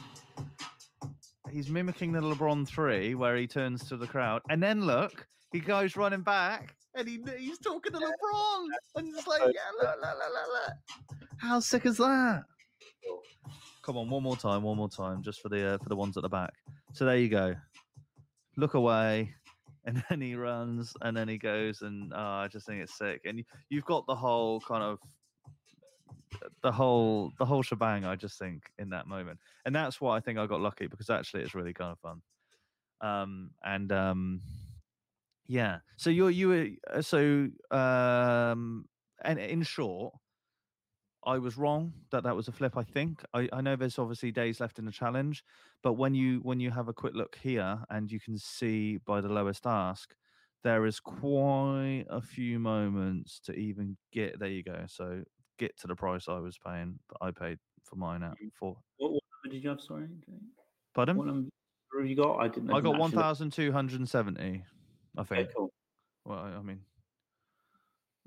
[1.51, 5.61] He's mimicking the LeBron three where he turns to the crowd, and then look, he
[5.61, 10.15] goes running back, and he he's talking to LeBron, and it's like, yeah, look, look,
[10.19, 11.19] look, look.
[11.39, 12.43] How sick is that?
[13.83, 16.17] Come on, one more time, one more time, just for the uh, for the ones
[16.17, 16.53] at the back.
[16.93, 17.55] So there you go.
[18.57, 19.35] Look away,
[19.87, 23.23] and then he runs, and then he goes, and oh, I just think it's sick.
[23.25, 24.99] And you, you've got the whole kind of
[26.63, 28.05] the whole the whole shebang.
[28.05, 31.11] I just think in that moment, and that's why I think I got lucky because
[31.11, 32.23] actually it's really kind of fun.
[33.01, 34.43] Um, and um,
[35.47, 35.79] yeah.
[35.97, 38.87] So you're you were uh, so um,
[39.25, 40.15] and in short.
[41.23, 42.79] I was wrong that that was a flip.
[42.79, 45.45] I think I, I know there's obviously days left in the challenge,
[45.83, 49.21] but when you when you have a quick look here and you can see by
[49.21, 50.15] the lowest ask,
[50.65, 54.39] there is quite a few moments to even get.
[54.39, 54.85] There you go.
[54.89, 55.25] So
[55.61, 56.99] get to the price I was paying.
[57.09, 58.77] But I paid for mine at four.
[58.97, 59.81] What, what number did you have?
[59.81, 60.09] Sorry.
[60.95, 61.17] Pardon?
[61.17, 61.51] What number
[61.99, 62.39] have you got?
[62.39, 62.73] I didn't.
[62.73, 64.65] I got one thousand two hundred and seventy.
[65.17, 65.41] I think.
[65.43, 65.73] Okay, cool.
[66.25, 66.81] Well, I I mean,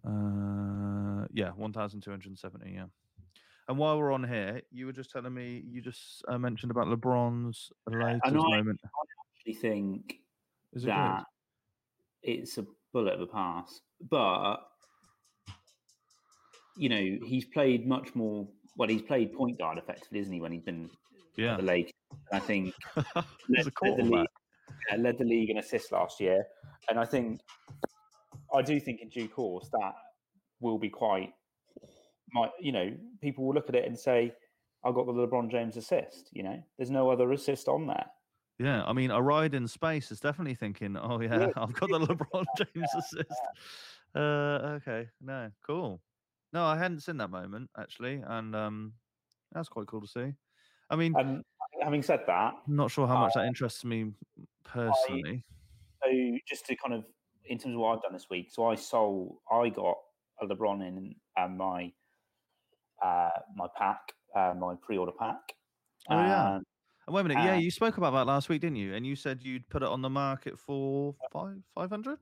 [0.07, 2.71] uh, yeah, one thousand two hundred seventy.
[2.73, 2.85] Yeah.
[3.69, 6.87] And while we're on here, you were just telling me you just uh, mentioned about
[6.87, 8.79] LeBron's latest I- moment.
[8.83, 8.87] I
[9.37, 10.19] actually think
[10.73, 11.23] Is it that
[12.21, 14.57] it's a bullet of a pass, but
[16.77, 18.47] you know he's played much more.
[18.77, 20.41] Well, he's played point guard effectively, isn't he?
[20.41, 20.89] When he's been
[21.35, 21.45] good?
[21.45, 21.93] at the Lakers,
[22.31, 23.23] I think Yeah.
[23.49, 24.27] led, a led the league,
[24.89, 26.45] yeah, led the league in assists last year,
[26.89, 27.41] and I think
[28.53, 29.93] I do think in due course that
[30.59, 31.33] will be quite.
[32.33, 34.33] Might you know people will look at it and say,
[34.83, 38.05] "I got the LeBron James assist." You know, there's no other assist on there.
[38.59, 41.89] Yeah, I mean, a ride in space is definitely thinking, oh yeah, Yeah, I've got
[41.89, 43.41] the LeBron James assist.
[44.15, 45.99] Uh, okay, no, cool.
[46.53, 48.93] No, I hadn't seen that moment actually, and um,
[49.51, 50.33] that's quite cool to see.
[50.89, 51.43] I mean, Um,
[51.81, 54.13] having said that, I'm not sure how much that interests me
[54.63, 55.43] personally.
[56.03, 57.05] so just to kind of
[57.45, 59.97] in terms of what I've done this week, so I sold, I got
[60.41, 61.91] a LeBron in um, my
[63.03, 63.99] uh, my pack,
[64.35, 65.39] uh, my pre-order pack.
[66.09, 66.55] Oh, yeah.
[66.55, 66.65] and
[67.07, 68.93] And wait a minute, yeah, uh, you spoke about that last week, didn't you?
[68.93, 72.19] And you said you'd put it on the market for five five hundred.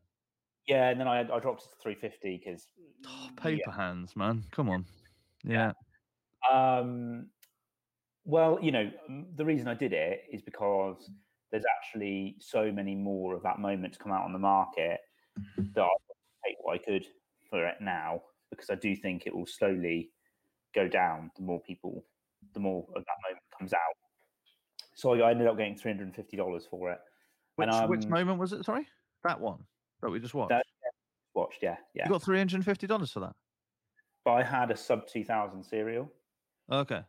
[0.68, 2.68] Yeah, and then I I dropped it to three fifty because
[3.08, 4.44] Oh, paper hands, man.
[4.52, 4.86] Come on.
[5.44, 5.74] Yeah.
[6.52, 7.28] Um,
[8.26, 8.92] well, you know,
[9.36, 11.10] the reason I did it is because
[11.52, 15.00] there's actually so many more of that moment to come out on the market
[15.76, 15.88] that I
[16.46, 17.06] take what I could
[17.50, 20.12] for it now because I do think it will slowly
[20.76, 22.06] go down the more people,
[22.54, 23.80] the more of that moment comes out.
[24.96, 27.00] So I ended up getting three hundred and fifty dollars for it.
[27.56, 28.64] Which And, which um, moment was it?
[28.64, 28.88] Sorry,
[29.24, 29.64] that one
[30.02, 30.50] that we just watched.
[30.50, 30.66] That-
[31.34, 32.04] Watched, yeah, yeah.
[32.06, 33.34] You got three hundred and fifty dollars for that.
[34.26, 36.12] But I had a sub two thousand serial.
[36.70, 37.02] Okay.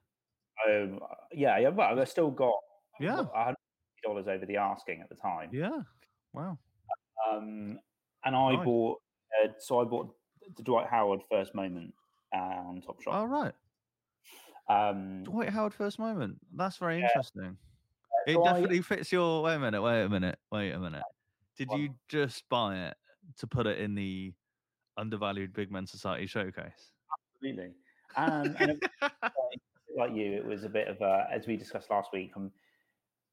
[0.69, 1.01] Um,
[1.33, 2.55] yeah, yeah, but I still got
[3.01, 3.23] Yeah.
[3.23, 3.57] one hundred
[4.05, 5.51] dollars over the asking at the time.
[5.53, 5.81] Yeah.
[6.33, 6.57] Wow.
[7.29, 7.81] Um,
[8.25, 8.65] and I Nice.
[8.65, 9.01] bought,
[9.45, 10.15] uh, so I bought
[10.57, 11.93] the Dwight Howard first moment
[12.33, 13.29] uh, on Top All Shop.
[13.29, 13.55] right.
[14.69, 16.37] Um, Dwight Howard first moment.
[16.55, 17.07] That's very Yeah.
[17.07, 17.57] interesting.
[18.29, 19.43] It so I- definitely fits your.
[19.43, 19.83] Wait a minute.
[19.83, 20.39] Wait a minute.
[20.53, 21.03] Wait a minute.
[21.63, 21.79] Did What?
[21.79, 22.97] you just buy it
[23.39, 24.33] to put it in the
[24.97, 26.91] undervalued Big Men Society showcase?
[27.37, 27.71] absolutely.
[28.17, 28.83] And, and
[29.97, 32.33] like you, it was a bit of a, as we discussed last week.
[32.35, 32.51] I'm,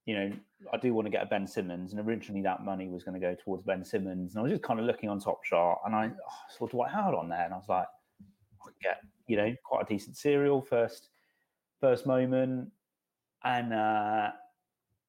[0.05, 0.31] you know,
[0.71, 3.19] I do want to get a Ben Simmons, and originally that money was going to
[3.19, 5.95] go towards Ben Simmons, and I was just kind of looking on Top Shot, and
[5.95, 7.87] I oh, saw Dwight Howard on there, and I was like,
[8.21, 11.09] I could get, you know, quite a decent serial first,
[11.81, 12.69] first moment,
[13.43, 14.29] and uh,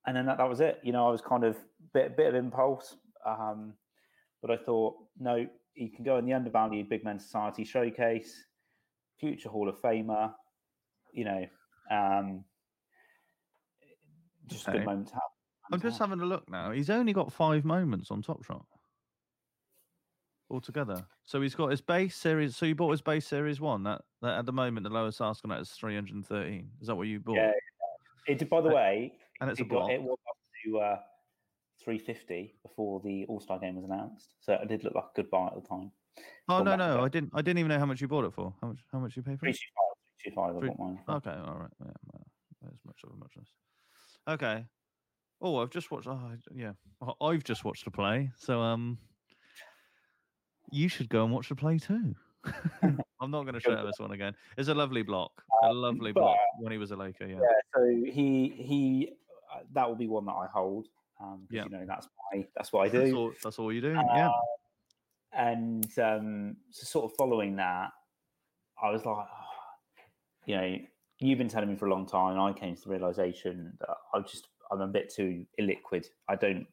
[0.06, 0.80] and then that, that was it.
[0.82, 1.56] You know, I was kind of
[1.92, 3.74] bit bit of impulse, um,
[4.42, 8.44] but I thought, no, you can go in the undervalued Big Men Society showcase,
[9.18, 10.34] future Hall of Famer,
[11.12, 11.46] you know,
[11.90, 12.44] um,
[14.46, 14.78] just a Okay.
[14.78, 15.22] good moment to have.
[15.72, 16.72] I'm just having a look now.
[16.72, 18.66] He's only got five moments on Top Shot
[20.50, 21.06] altogether.
[21.24, 22.56] So he's got his base series.
[22.56, 23.84] So you bought his base series one.
[23.84, 26.70] That, that at the moment the lowest ask on that is 313.
[26.80, 27.36] Is that what you bought?
[27.36, 27.52] Yeah,
[28.26, 29.90] It did, by the way, and it's a it, got, block.
[29.92, 30.98] it was up to uh,
[31.84, 34.34] 350 before the All Star game was announced.
[34.40, 35.90] So it did look like a good buy at the time.
[36.48, 37.02] Oh gone no no.
[37.04, 37.30] I didn't.
[37.34, 38.52] I didn't even know how much you bought it for.
[38.60, 38.78] How much?
[38.92, 39.56] How much you pay for it?
[40.22, 40.98] 325, 325 I bought mine.
[41.06, 41.12] for.
[41.16, 41.70] Okay, all right.
[41.80, 42.26] Yeah, well,
[42.62, 43.48] there's much of a muchness.
[44.28, 44.64] Okay.
[45.42, 46.06] Oh, I've just watched.
[46.08, 48.30] Oh, yeah, I- I've just watched the play.
[48.36, 48.98] So um,
[50.70, 52.14] you should go and watch the play too.
[52.82, 54.34] I'm not going to share this one again.
[54.58, 55.30] It's a lovely block,
[55.62, 57.26] a lovely but- block when he was a Laker.
[57.26, 59.12] Yeah, Yeah, so he he
[59.54, 60.88] uh, that will be one that I hold.
[61.20, 61.64] Um, Yeah.
[61.64, 63.16] you know that's my that's what I that's do.
[63.16, 63.32] all.
[63.42, 63.96] That's all you do.
[63.96, 64.30] Uh, yeah,
[65.32, 67.90] and um, so sort of following that,
[68.82, 70.06] I was like, "Oh,"
[70.46, 70.76] you know,
[71.18, 72.32] you've been telling me for a long time.
[72.32, 76.06] And I came to the realization that I just I'm a bit too illiquid.
[76.28, 76.66] I don't.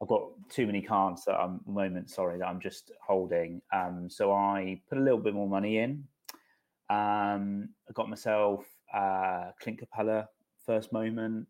[0.00, 3.60] I've got too many cards that I'm moment sorry that I'm just holding.
[3.72, 6.04] Um, so I put a little bit more money in.
[6.88, 8.64] Um, I got myself
[8.94, 10.26] uh, Clint Capela
[10.64, 11.48] first moment.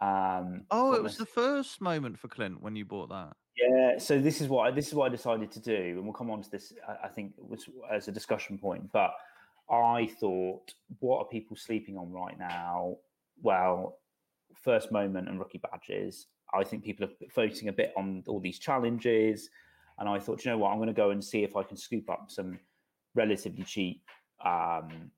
[0.00, 3.36] Um, Oh, it was the first moment for Clint when you bought that.
[3.56, 6.12] yeah, so this is what I, this is what I decided to do, and we'll
[6.12, 6.72] come on to this.
[6.86, 9.14] I, I think was as a discussion point, but
[9.70, 12.96] I thought, what are people sleeping on right now?
[13.42, 13.98] Well,
[14.54, 16.26] first moment and rookie badges.
[16.52, 19.48] I think people are focusing a bit on all these challenges,
[19.98, 21.76] and I thought, you know what, I'm going to go and see if I can
[21.76, 22.58] scoop up some
[23.14, 24.02] relatively cheap
[24.44, 25.10] um,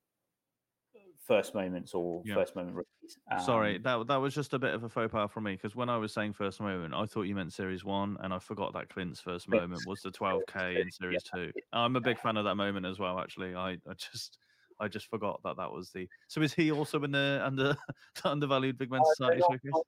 [1.26, 2.34] first moments or Yeah.
[2.34, 3.18] first moment rookies.
[3.44, 5.74] Sorry, Um, that that was just a bit of a faux pas from me because
[5.76, 8.72] when I was saying first moment, I thought you meant Series One, and I forgot
[8.74, 11.52] that Clint's first moment was the 12k in Series Two.
[11.72, 13.18] I'm a big fan of that moment as well.
[13.18, 14.38] Actually, I, I just
[14.80, 16.08] I just forgot that that was the.
[16.28, 17.76] So is he also in the under
[18.22, 19.82] the undervalued Big Men Uh, Society showcase?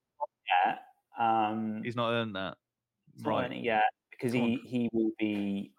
[0.66, 0.78] not.
[1.18, 2.56] Um, He's not earned that.
[3.24, 3.52] Right.
[3.52, 5.72] yet because he he will be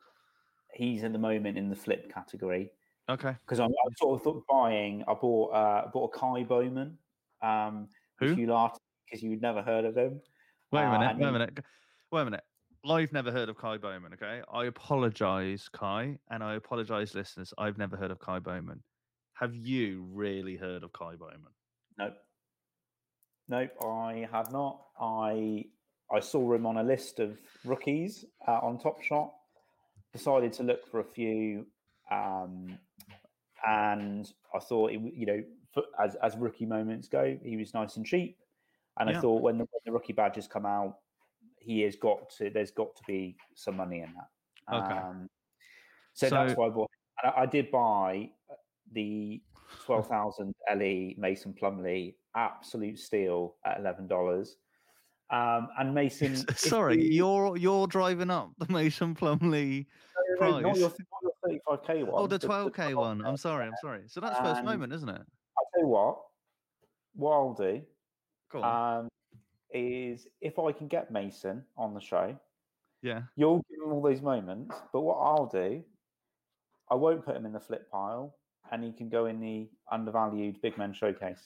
[0.74, 2.72] he's at the moment in the flip category
[3.10, 3.36] Okay.
[3.46, 5.04] because I'm sort of thought buying.
[5.08, 6.98] I bought uh, I bought a Ky Bowman.
[7.42, 7.88] Um,
[8.20, 8.36] Who?
[8.36, 10.22] You laughed because you'd never heard of him.
[10.72, 11.10] Wait a Uh, minute.
[11.12, 11.60] and Wait a minute.
[12.12, 12.44] Wait a minute.
[12.88, 14.14] I've never heard of Ky Bowman.
[14.14, 17.54] Okay, I apologize, Ky, and I apologize, listeners.
[17.58, 18.82] I've never heard of Ky Bowman.
[19.34, 21.52] Have you really heard of Ky Bowman?
[21.98, 22.14] Nope.
[23.48, 24.82] Nope, I have not.
[25.00, 25.66] I
[26.12, 29.34] I saw him on a list of rookies uh, on Top Shot.
[30.14, 31.66] Decided to look for a few,
[32.12, 32.78] um,
[33.68, 35.44] and I thought, it, you know,
[35.74, 38.38] for, as as rookie moments go, he was nice and cheap.
[39.00, 39.18] And Yeah.
[39.18, 40.98] I thought when the, when the rookie badges come out,
[41.58, 42.50] he has got to.
[42.50, 44.76] There's got to be some money in that.
[44.76, 45.00] Okay.
[45.00, 45.30] Um,
[46.14, 46.90] so, that's why I bought.
[47.24, 48.56] And I, I did buy uh,
[48.94, 49.42] the
[49.86, 54.50] 12,000 LE E Mason Plumlee, absolute steal at $11.
[55.32, 56.36] Um, and Mason.
[56.56, 59.86] Sorry, you- you're you're driving up the Mason Plumlee.
[60.40, 61.00] no, no, no, not, your, price.
[61.24, 62.12] not 35k one.
[62.14, 63.26] Oh, the the- 12k one.
[63.26, 63.66] I'm sorry.
[63.66, 64.04] I'm sorry.
[64.08, 65.22] So that's first moment, isn't it?
[65.22, 66.20] I'll tell you what,
[67.16, 67.82] what I'll do
[68.52, 69.00] Go on.
[69.00, 69.08] um,
[69.74, 72.38] is if I can get Mason on the show,
[73.02, 73.24] yeah.
[73.36, 74.76] you'll give him all these moments.
[74.94, 75.84] But what I'll do,
[76.90, 78.36] I won't put him in the flip pile,
[78.72, 81.42] and he can go in the undervalued big men showcase.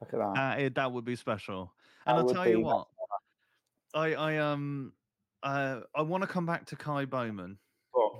[0.00, 0.40] Look at that.
[0.40, 1.72] Uh, it, that would be special.
[2.06, 2.88] And That I'll tell you what.
[3.94, 4.92] I I um
[5.42, 7.58] uh I want to come back to Ky Bowman.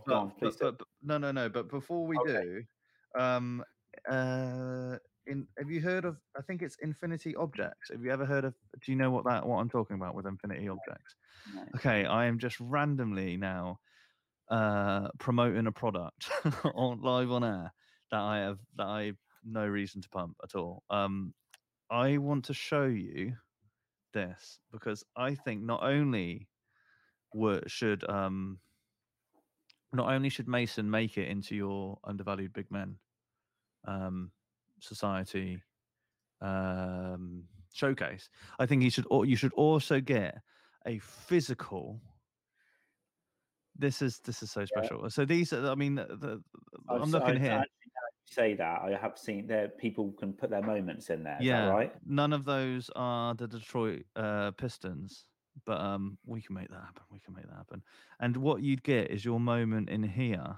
[0.06, 1.48] Go on, go on, please but, but- no, no, no.
[1.48, 2.32] But before we Okay.
[2.42, 3.64] do, um,
[4.10, 6.18] uh, in have you heard of?
[6.36, 7.90] I think it's Infinity Objects.
[7.90, 8.54] Have you ever heard of?
[8.84, 11.14] Do you know what that what I'm talking about with Infinity Objects?
[11.54, 11.64] No.
[11.76, 13.78] Okay, I am just randomly now
[14.48, 16.28] uh promoting a product
[16.74, 17.72] on live on air
[18.10, 20.82] that I have that I have no reason to pump at all.
[20.90, 21.34] Um,
[21.90, 23.36] I want to show you
[24.14, 26.48] this because I think not only
[27.32, 28.58] were, should um
[29.92, 32.96] not only should Mason make it into your undervalued big men
[33.86, 34.30] um
[34.80, 35.62] society
[36.40, 38.28] um showcase,
[38.58, 40.38] I think he should you should also get
[40.86, 42.00] a physical
[43.76, 45.08] this is this is so special.
[45.10, 46.42] So these are I mean the,
[46.88, 47.50] I'm looking I- here.
[47.58, 47.62] now
[48.26, 51.38] say that I have seen there people can put their moments in there.
[51.40, 51.92] yeah, that right?
[52.06, 55.24] none of those are the Detroit uh, Pistons,
[55.66, 57.02] but um, we can make that happen.
[57.10, 57.82] We can make that happen.
[58.20, 60.56] And what you'd get is your moment in here,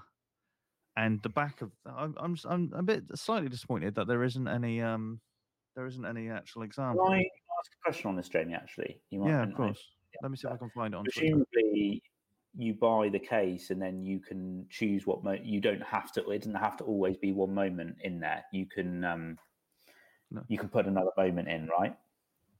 [0.97, 1.71] and the back of.
[1.85, 5.19] I'm I'm I'm a bit slightly disappointed that there isn't any um,
[5.75, 7.07] there isn't any actual Can example.
[7.09, 8.53] I ask a question on this, Jamie?
[8.53, 9.29] Actually, you might.
[9.29, 9.83] yeah, of course.
[10.21, 12.01] Let me see if I can find it on presumably
[12.57, 16.29] you buy the case and then you can choose what mo- you don't have to
[16.29, 19.37] it doesn't have to always be one moment in there you can um
[20.31, 20.41] No.
[20.47, 21.97] you can put another moment in right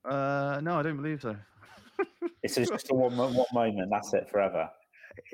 [0.03, 1.37] Uh, no, I don't believe so.
[2.43, 4.69] It's just a one, one moment that's it forever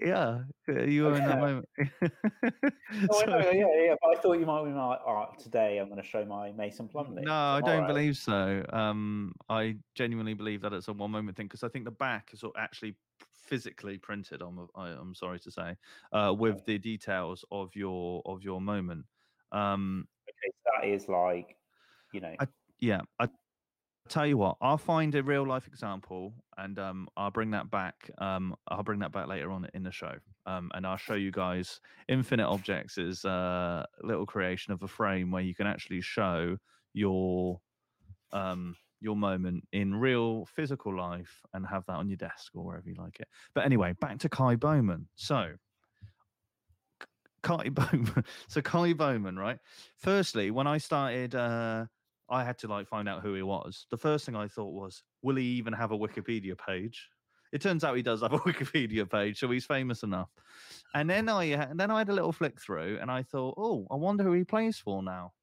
[0.01, 1.39] yeah, you were in that Okay.
[1.39, 1.69] moment.
[3.09, 6.01] oh, I yeah yeah but i thought you might be like oh, today i'm going
[6.01, 8.65] to show my mason plumlee No, I don't believe so.
[8.71, 12.31] Um, I genuinely believe that it's a one moment thing because I think the back
[12.33, 12.95] is actually
[13.33, 14.41] physically printed.
[14.41, 15.75] I'm I, I'm sorry to say,
[16.11, 19.05] uh, with the details of your of your moment.
[19.51, 21.57] Um, okay, so that is like
[22.13, 22.47] you know I-
[22.79, 23.27] yeah, I
[24.11, 28.11] tell you what, I'll find a real life example and um, I'll bring that back.
[28.17, 30.13] Um, I'll bring that back later on in the show.
[30.45, 35.31] Um, and I'll show you guys Infinite Objects is a little creation of a frame
[35.31, 36.57] where you can actually show
[36.93, 37.59] your
[38.33, 42.87] um, your moment in real physical life and have that on your desk or wherever
[42.87, 43.27] you like it.
[43.55, 45.07] But anyway, back to Ky Bowman.
[45.15, 45.53] So
[47.43, 48.23] Ky Bowman.
[48.47, 49.59] So Ky Bowman, right?
[49.97, 51.85] Firstly, when I started uh
[52.31, 53.85] I had to like find out who he was.
[53.91, 57.09] The first thing I thought was, will he even have a Wikipedia page?
[57.51, 60.29] It turns out he does have a Wikipedia page, so he's famous enough.
[60.95, 63.85] And then I and then I had a little flick through, and I thought, oh,
[63.91, 65.33] I wonder who he plays for now.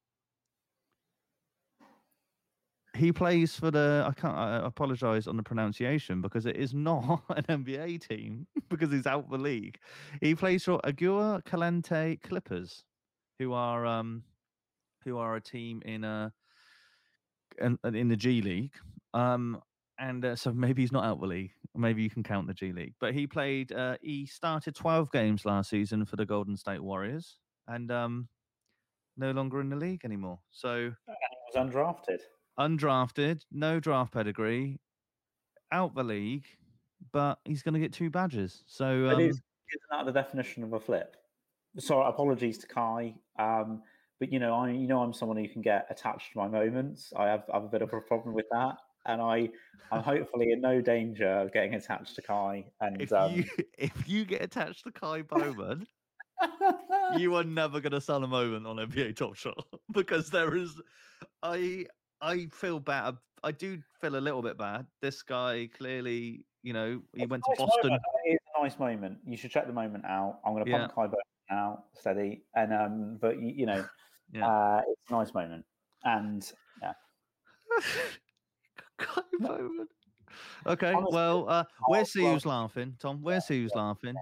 [2.97, 4.03] He plays for the.
[4.07, 4.35] I can't.
[4.35, 9.29] I apologize on the pronunciation because it is not an NBA team because he's out
[9.29, 9.77] the league.
[10.21, 12.83] He plays for Agua Caliente Clippers,
[13.37, 14.23] who are um,
[15.05, 16.33] who are a team in a
[17.61, 18.73] in, in the G League.
[19.13, 19.61] Um,
[19.99, 21.51] and uh, so maybe he's not out the league.
[21.75, 22.93] Maybe you can count the G League.
[22.99, 23.71] But he played.
[23.71, 27.37] Uh, he started 12 games last season for the Golden State Warriors,
[27.67, 28.29] and um,
[29.17, 30.39] no longer in the league anymore.
[30.51, 32.19] So he was undrafted.
[32.59, 34.79] Undrafted, no draft pedigree,
[35.71, 36.45] out the league,
[37.11, 38.63] but he's going to get two badges.
[38.67, 39.41] So um, it is
[39.91, 41.15] not that the definition of a flip.
[41.77, 43.15] Sorry, apologies to Ky.
[43.37, 43.83] Um,
[44.19, 47.13] but you know, I you know I'm someone who can get attached to my moments.
[47.15, 49.49] I have, I have a bit of a problem with that, and I
[49.91, 52.71] I'm hopefully in no danger of getting attached to Ky.
[52.81, 53.45] And if um, you
[53.77, 55.87] if you get attached to Ky Bowman,
[57.17, 60.79] you are never going to sell a moment on NBA Top Shot because there is,
[61.41, 61.85] I
[62.21, 63.17] I feel bad.
[63.43, 64.85] I do feel a little bit bad.
[65.01, 67.91] This guy clearly, you know, he it's went to Boston.
[67.91, 68.01] Moment.
[68.25, 69.17] It's a nice moment.
[69.25, 70.39] You should check the moment out.
[70.45, 71.03] I'm going to pump yeah.
[71.03, 71.19] Ky Bowman
[71.51, 73.85] out steady, and um, but you, you know.
[74.33, 74.47] Yeah.
[74.47, 75.65] Uh, it's a nice moment.
[76.03, 76.49] And
[76.81, 76.93] yeah.
[79.39, 79.89] moment.
[80.67, 83.19] Okay, Honestly, well, uh, where's see who's laughing, Tom?
[83.21, 84.15] Where's see who's laughing?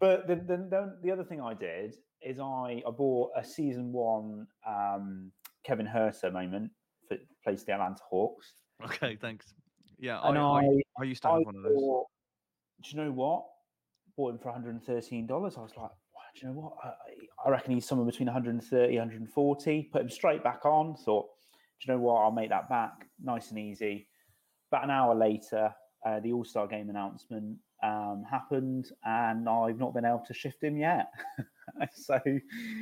[0.00, 4.46] But the, the, the other thing I did is I, I bought a season one
[4.66, 5.30] um,
[5.64, 6.70] Kevin Huerter moment
[7.08, 8.54] for place the Atlanta Hawks.
[8.84, 9.54] Okay, thanks.
[9.98, 11.74] Yeah, and I, I, I, used to have I one of those.
[11.74, 12.06] Bought,
[12.82, 13.44] do you know what?
[14.16, 15.30] Bought him for $113.
[15.30, 15.90] I was like,
[16.34, 16.72] do you know what?
[16.82, 19.82] I, I reckon he's somewhere between 130, 140.
[19.92, 20.94] Put him straight back on.
[20.96, 21.26] Thought,
[21.80, 22.22] do you know what?
[22.22, 24.08] I'll make that back nice and easy.
[24.70, 25.74] About an hour later,
[26.06, 30.62] uh, the All Star game announcement um, happened, and I've not been able to shift
[30.62, 31.06] him yet.
[31.94, 32.20] so,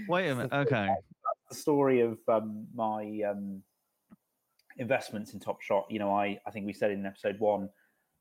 [0.08, 0.52] wait a minute.
[0.52, 0.88] Okay,
[1.48, 3.62] the story of um, my um,
[4.76, 5.86] investments in Top Shot.
[5.88, 7.68] You know, I I think we said in episode one,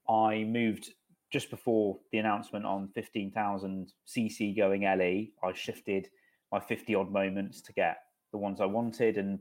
[0.07, 0.91] I moved
[1.31, 6.09] just before the announcement on 15,000 CC going LE, I shifted
[6.51, 7.97] my 50 odd moments to get
[8.31, 9.39] the ones I wanted and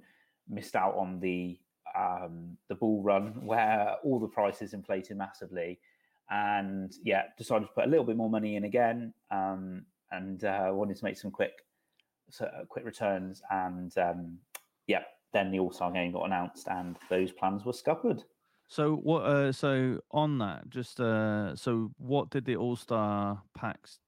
[0.48, 1.58] missed out on the
[1.96, 5.78] um, the bull run where all the prices inflated massively.
[6.28, 10.70] And yeah, decided to put a little bit more money in again um, and uh,
[10.72, 11.64] wanted to make some quick
[12.30, 13.42] so, uh, quick returns.
[13.50, 14.38] And um,
[14.88, 18.24] yeah, then the All Star game got announced and those plans were scuppered.
[18.68, 19.22] So what?
[19.22, 24.00] Uh, so on that, just uh, so what did the All Star packs?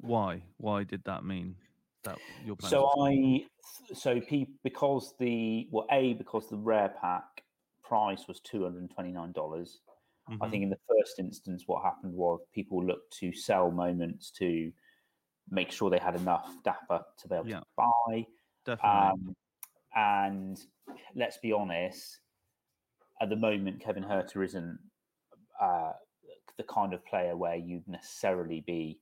[0.00, 0.42] Why?
[0.58, 1.56] Why did that mean
[2.04, 2.70] that your plan?
[2.70, 3.44] So I,
[3.94, 7.42] so P because the well a because the rare pack
[7.82, 9.80] price was two hundred and twenty nine dollars.
[10.30, 10.42] Mm-hmm.
[10.42, 14.70] I think in the first instance, what happened was people looked to sell moments to
[15.50, 17.60] make sure they had enough Dapper to be able yeah.
[17.60, 18.26] to buy.
[18.66, 19.10] Definitely.
[19.10, 19.36] Um,
[19.94, 20.60] and
[21.14, 22.18] let's be honest,
[23.20, 24.78] at the moment, Kevin Huerter isn't
[25.60, 25.92] uh,
[26.56, 29.00] the kind of player where you'd necessarily be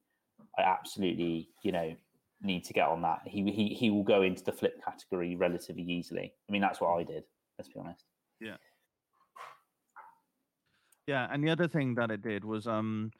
[0.58, 1.94] absolutely, you know,
[2.42, 3.20] need to get on that.
[3.26, 6.32] He he he will go into the flip category relatively easily.
[6.48, 7.24] I mean, that's what I did.
[7.58, 8.04] Let's be honest.
[8.40, 8.56] Yeah.
[11.06, 13.10] Yeah, and the other thing that it did was um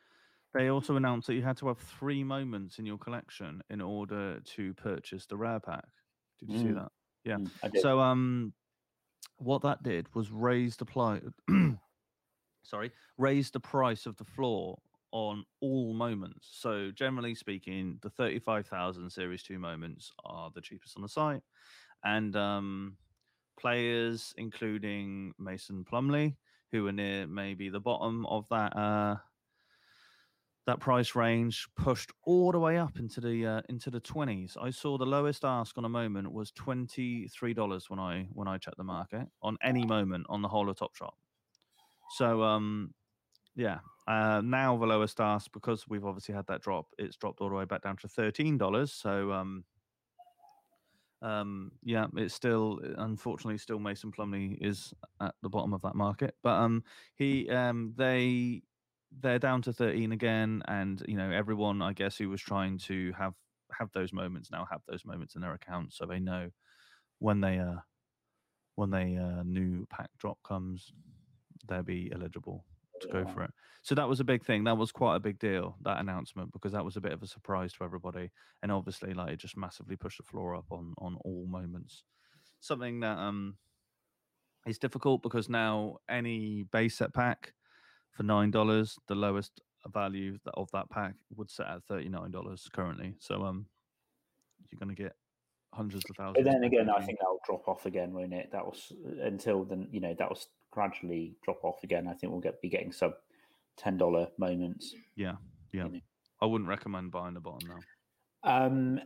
[0.55, 4.41] they also announced that you had to have three moments in your collection in order
[4.57, 5.85] to purchase the rare pack.
[6.41, 6.63] Did you mm.
[6.63, 6.93] see that?
[7.25, 7.37] Yeah.
[7.37, 8.53] Mm, so um
[9.39, 11.23] what that did was raise the price.
[12.63, 14.79] sorry, raise the price of the floor
[15.13, 16.49] on all moments.
[16.53, 21.43] So generally speaking, the thirty-five thousand Series Two moments are the cheapest on the site,
[22.05, 22.97] and um,
[23.59, 26.37] players, including Mason Plumlee,
[26.73, 29.17] who are near maybe the bottom of that uh,
[30.67, 34.57] that price range pushed all the way up into the uh, into the twenties.
[34.61, 38.49] I saw the lowest ask on a moment was twenty three dollars when I when
[38.49, 41.15] I checked the market on any moment on the whole of Top Shot.
[42.11, 42.95] So um,
[43.55, 46.87] yeah, uh, now the lowest ask because we've obviously had that drop.
[46.99, 48.93] It's dropped all the way back down to thirteen dollars.
[48.93, 49.65] So um,
[51.23, 56.35] Um, yeah, it's still unfortunately still Mason Plumlee is at the bottom of that market,
[56.43, 58.63] but um, he um they
[59.21, 63.13] they're down to 13 again, and you know everyone I guess who was trying to
[63.13, 63.35] have
[63.73, 66.51] have those moments now have those moments in their account, so they know
[67.19, 67.77] when they uh
[68.75, 70.93] when they uh new pack drop comes,
[71.69, 72.65] they'll be eligible
[73.01, 73.51] to go for it.
[73.83, 74.65] So that was a big thing.
[74.65, 77.27] That was quite a big deal, that announcement, because that was a bit of a
[77.27, 78.31] surprise to everybody.
[78.63, 82.05] And obviously, like it just massively pushed the floor up on on all moments.
[82.61, 83.59] Something that um
[84.67, 87.55] is difficult because now any base set pack
[88.17, 89.61] for nine dollars, the lowest
[89.93, 93.15] value of that pack would set at thirty nine dollars currently.
[93.21, 93.67] So um
[94.71, 95.15] you're gonna get
[95.73, 96.45] hundreds of thousands.
[96.45, 98.51] But then again, I think that'll drop off again, won't it?
[98.53, 98.93] That was
[99.23, 102.09] until then, you know, that was gradually drop off again.
[102.09, 103.13] I think we'll get be getting sub
[103.77, 104.95] ten dollar moments.
[105.15, 105.37] Yeah,
[105.73, 105.85] yeah.
[105.85, 106.01] You know.
[106.41, 107.81] I wouldn't recommend buying the bottom now.
[108.43, 109.01] Um,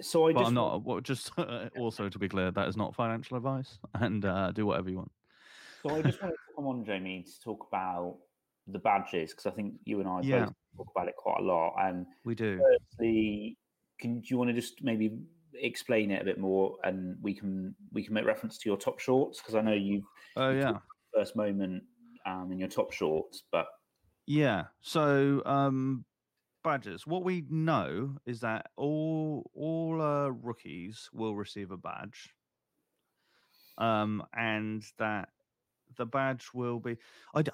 [0.00, 0.84] so I but just I'm not.
[0.84, 1.32] Well, just
[1.78, 5.12] also to be clear, that is not financial advice, and uh, do whatever you want.
[5.82, 8.18] So I just wanted to come on, Jamie, to talk about
[8.72, 10.44] the badges because I think you and I yeah.
[10.44, 11.74] both talk about it quite a lot.
[11.78, 12.60] And we do.
[12.60, 13.58] Firstly,
[14.00, 15.18] can do you want to just maybe
[15.54, 18.98] explain it a bit more, and we can we can make reference to your top
[18.98, 20.04] shorts because I know you've.
[20.36, 20.78] Oh yeah.
[21.14, 21.82] First moment
[22.26, 23.66] um, in your top shorts, but
[24.26, 24.64] yeah.
[24.80, 26.04] So um,
[26.62, 27.06] badges.
[27.06, 32.30] What we know is that all all uh, rookies will receive a badge,
[33.78, 35.30] um, and that
[35.96, 36.96] the badge will be.
[37.34, 37.50] I d-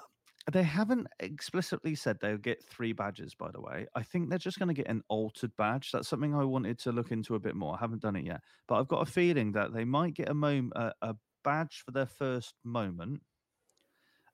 [0.53, 3.35] they haven't explicitly said they'll get three badges.
[3.35, 5.91] By the way, I think they're just going to get an altered badge.
[5.91, 7.75] That's something I wanted to look into a bit more.
[7.75, 10.33] I haven't done it yet, but I've got a feeling that they might get a
[10.33, 13.23] mom- a, a badge for their first moment,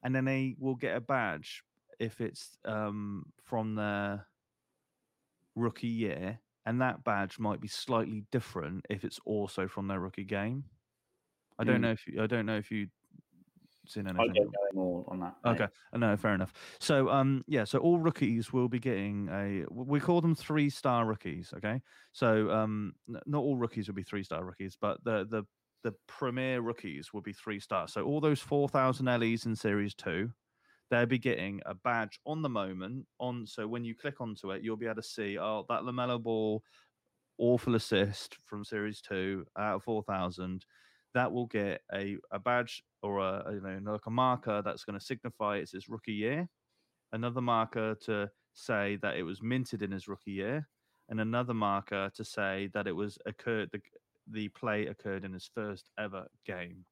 [0.04, 1.64] and then they will get a badge
[2.00, 4.28] if it's um, from their
[5.56, 10.24] rookie year, and that badge might be slightly different if it's also from their rookie
[10.24, 10.66] game.
[11.60, 11.82] I don't Mm.
[11.82, 12.90] know if you, I don't know if you
[13.88, 14.34] seen I anything.
[14.34, 15.36] don't know more on that.
[15.44, 15.52] mate.
[15.52, 16.54] Okay, Uh, no, fair enough.
[16.80, 19.66] So, um, yeah, so all rookies will be getting a.
[19.72, 21.54] We call them three star rookies.
[21.58, 21.82] Okay,
[22.12, 25.44] so um, not all rookies will be three star rookies, but the the
[25.84, 27.92] the premier rookies will be three stars.
[27.92, 30.32] So all those four thousand LEs in Series Two,
[30.90, 33.06] they'll be getting a badge on the moment.
[33.20, 36.22] On so when you click onto it, you'll be able to see oh that Lamelo
[36.22, 36.64] Ball
[37.40, 40.66] awful assist from Series Two out of four thousand.
[41.14, 44.98] That will get a, a badge or a you know like a marker that's going
[44.98, 46.48] to signify it's his rookie year,
[47.12, 50.68] another marker to say that it was minted in his rookie year,
[51.10, 53.82] and another marker to say that it was occurred the
[54.32, 56.86] the play occurred in his first ever game.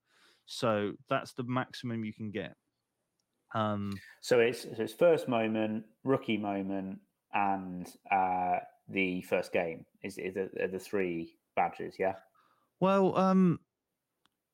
[0.46, 2.56] So that's the maximum you can get.
[3.56, 3.92] Um,
[4.22, 7.00] So it's so it's first moment, rookie moment,
[7.34, 8.60] and uh,
[8.90, 11.96] the first game is is the, are the three badges.
[11.98, 12.16] Yeah.
[12.80, 13.60] Well, um,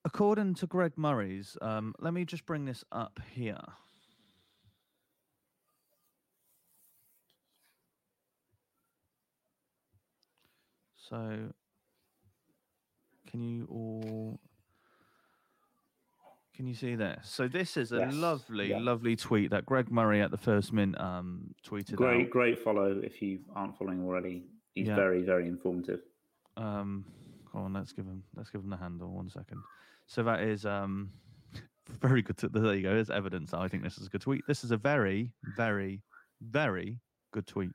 [0.07, 3.59] according to Greg Murray's, um, let me just bring this up here.
[10.95, 11.53] So,
[13.29, 14.39] can you all
[16.55, 17.29] can you see this?
[17.29, 18.79] So this is a Yes, lovely, yeah.
[18.79, 22.29] lovely tweet that Greg Murray at the First Mint um, tweeted Great, out.
[22.31, 24.43] great follow if you aren't following already.
[24.73, 24.95] He's Yeah.
[24.95, 26.01] very, very informative.
[26.57, 27.05] Um,
[27.51, 29.11] come on, let's give him let's give him the handle.
[29.11, 29.61] One second.
[30.07, 31.11] So that is um,
[32.01, 32.37] very good.
[32.37, 32.93] To, there you go.
[32.93, 33.51] There's evidence.
[33.51, 34.43] that I think this is a good tweet.
[34.47, 36.01] This is a very, very,
[36.41, 36.99] very
[37.31, 37.71] good tweet.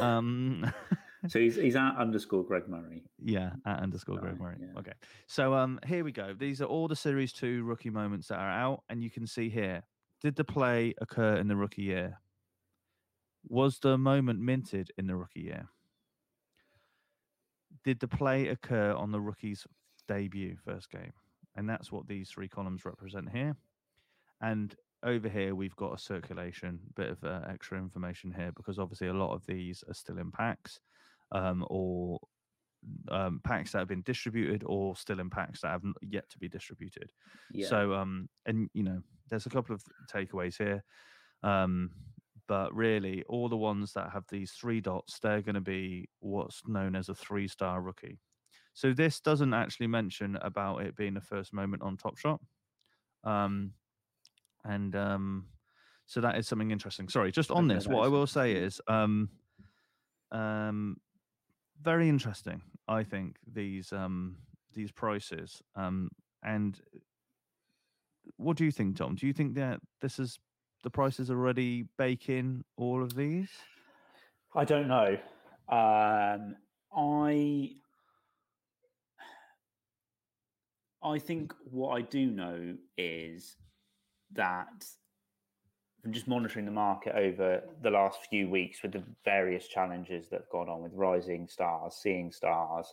[0.00, 0.72] Um,
[1.28, 3.02] So he's he's at underscore Greg Murray.
[3.18, 4.56] yeah, at underscore Greg Murray.
[4.60, 4.78] yeah.
[4.78, 4.92] Okay.
[5.26, 6.34] So um, here we go.
[6.38, 9.48] These are all the Series Two rookie moments that are out, and you can see
[9.48, 9.82] here.
[10.20, 12.18] Did the play occur in the rookie year?
[13.48, 15.66] Was the moment minted in the rookie year?
[17.84, 19.66] Did the play occur on the rookie's
[20.06, 21.12] debut first game?
[21.56, 23.56] And that's what these three columns represent here.
[24.40, 24.74] And
[25.04, 29.14] over here, we've got a circulation, bit of uh, extra information here because obviously a
[29.14, 30.80] lot of these are still in packs
[31.32, 32.18] um, or
[33.10, 36.38] um, packs that have been distributed or still in packs that have not yet to
[36.38, 37.12] be distributed.
[37.52, 37.68] Yeah.
[37.68, 39.00] So, um, and you know,
[39.30, 39.82] there's a couple of
[40.12, 40.82] takeaways here.
[41.42, 41.90] Um,
[42.46, 46.62] but really, all the ones that have these three dots, they're going to be what's
[46.66, 48.18] known as a three star rookie.
[48.74, 52.40] So, this doesn't actually mention about it being the first moment on Top Shot.
[53.24, 53.72] Um,
[54.64, 55.46] and um,
[56.06, 57.08] so that is something interesting.
[57.08, 59.28] Sorry, just on Okay, this, what I will say is um,
[60.32, 60.96] um,
[61.82, 62.60] very interesting.
[62.88, 64.36] I think these um,
[64.74, 65.62] these prices.
[65.76, 66.10] Um,
[66.42, 66.78] and
[68.36, 69.14] what do you think, Tom?
[69.14, 70.38] Do you think that this is
[70.82, 73.48] the prices already bake in all of these?
[74.54, 75.16] I don't know.
[75.68, 76.56] Um,
[76.94, 77.72] I
[81.04, 83.56] I think what I do know is
[84.32, 84.86] that
[86.02, 90.40] from just monitoring the market over the last few weeks with the various challenges that
[90.40, 92.86] have gone on with Rising Stars, Seeing Stars,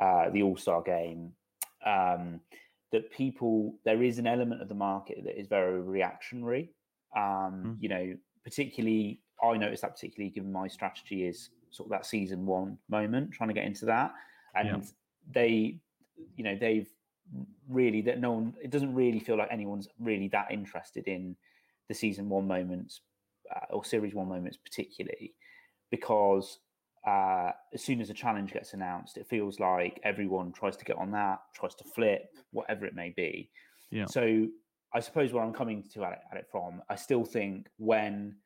[0.00, 1.32] uh, the All Star Game,
[1.84, 2.40] um,
[2.92, 6.70] that people there is an element of the market that is very reactionary.
[7.16, 7.22] Um,
[7.64, 7.76] mm.
[7.80, 12.46] You know, particularly I noticed that particularly given my strategy is sort of that season
[12.46, 14.12] one moment, trying to get into that,
[14.54, 14.80] and yeah.
[15.32, 15.78] they,
[16.36, 16.88] you know, they've
[17.68, 18.54] really that no one.
[18.62, 21.36] It doesn't really feel like anyone's really that interested in
[21.88, 23.00] the season one moments
[23.54, 25.34] uh, or series one moments particularly
[25.90, 26.58] because
[27.06, 30.96] uh, as soon as a challenge gets announced, it feels like everyone tries to get
[30.96, 33.50] on that, tries to flip, whatever it may be.
[33.90, 34.06] Yeah.
[34.06, 34.46] So
[34.92, 38.36] I suppose where I'm coming to at it, at it from, I still think when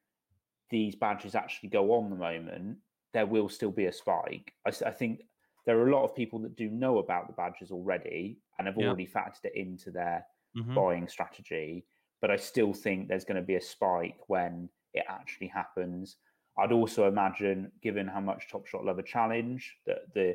[0.70, 2.78] these badges actually go on the moment,
[3.14, 4.52] there will still be a spike.
[4.66, 5.20] I, I think
[5.68, 8.78] there are a lot of people that do know about the badges already and have
[8.78, 8.86] yeah.
[8.86, 10.24] already factored it into their
[10.56, 10.74] mm-hmm.
[10.74, 11.84] buying strategy.
[12.22, 16.16] But I still think there's going to be a spike when it actually happens.
[16.58, 20.34] I'd also imagine, given how much Top Shot love a challenge, that the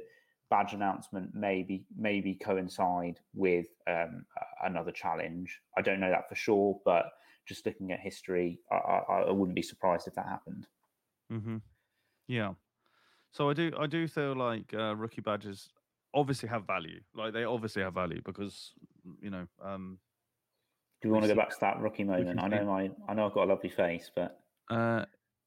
[0.52, 4.26] badge announcement maybe maybe coincide with um,
[4.64, 5.60] another challenge.
[5.76, 7.12] I don't know that for sure, but
[7.48, 10.68] just looking at history, I, I, I wouldn't be surprised if that happened.
[11.32, 11.58] Mm-hmm.
[12.28, 12.54] Yeah.
[13.34, 15.70] So I do I do feel like uh, rookie badges
[16.14, 17.02] obviously have value.
[17.16, 18.74] Like they obviously have value because
[19.22, 19.48] you know.
[19.62, 19.98] Um,
[21.02, 22.40] do you want to go back to that rookie moment?
[22.42, 24.40] I know my I know I've got a lovely face, but.
[24.70, 25.06] Uh,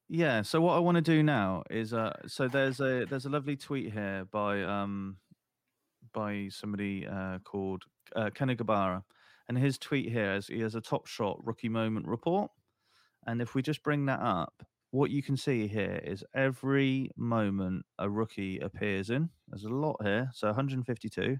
[0.09, 0.41] yeah.
[0.41, 3.55] So what I want to do now is uh so there's a there's a lovely
[3.55, 5.17] tweet here by um
[6.13, 7.83] by somebody uh called
[8.15, 9.03] uh, Kenny Gabara,
[9.47, 12.51] and his tweet here is he has a top shot rookie moment report,
[13.25, 17.85] and if we just bring that up, what you can see here is every moment
[17.99, 19.29] a rookie appears in.
[19.47, 21.37] There's a lot here, so 152,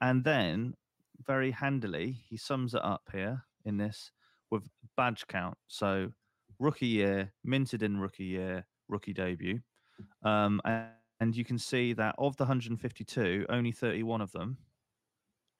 [0.00, 0.74] and then
[1.26, 4.10] very handily he sums it up here in this
[4.50, 4.62] with
[4.96, 5.56] badge count.
[5.68, 6.10] So
[6.58, 9.60] rookie year, minted in rookie year, rookie debut.
[10.24, 10.88] Um, and,
[11.20, 14.56] and you can see that of the 152, only 31 of them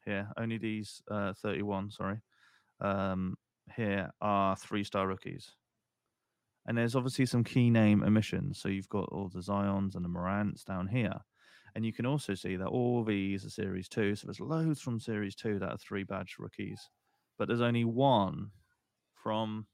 [0.04, 2.20] here, only these uh, 31, sorry,
[2.80, 3.36] um,
[3.76, 5.52] here are three star rookies.
[6.66, 8.58] And there's obviously some key name omissions.
[8.58, 11.14] So you've got all the Zions and the Morants down here.
[11.74, 14.14] And you can also see that all these are Series 2.
[14.14, 16.88] So there's loads from Series 2 that are three badge rookies.
[17.36, 18.50] But there's only one
[19.14, 19.66] from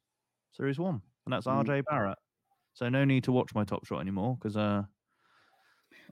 [0.53, 1.65] Series 1 and that's mm.
[1.65, 2.19] RJ Barrett.
[2.75, 4.57] So no need to watch my Top Shot anymore because.
[4.57, 4.83] Uh,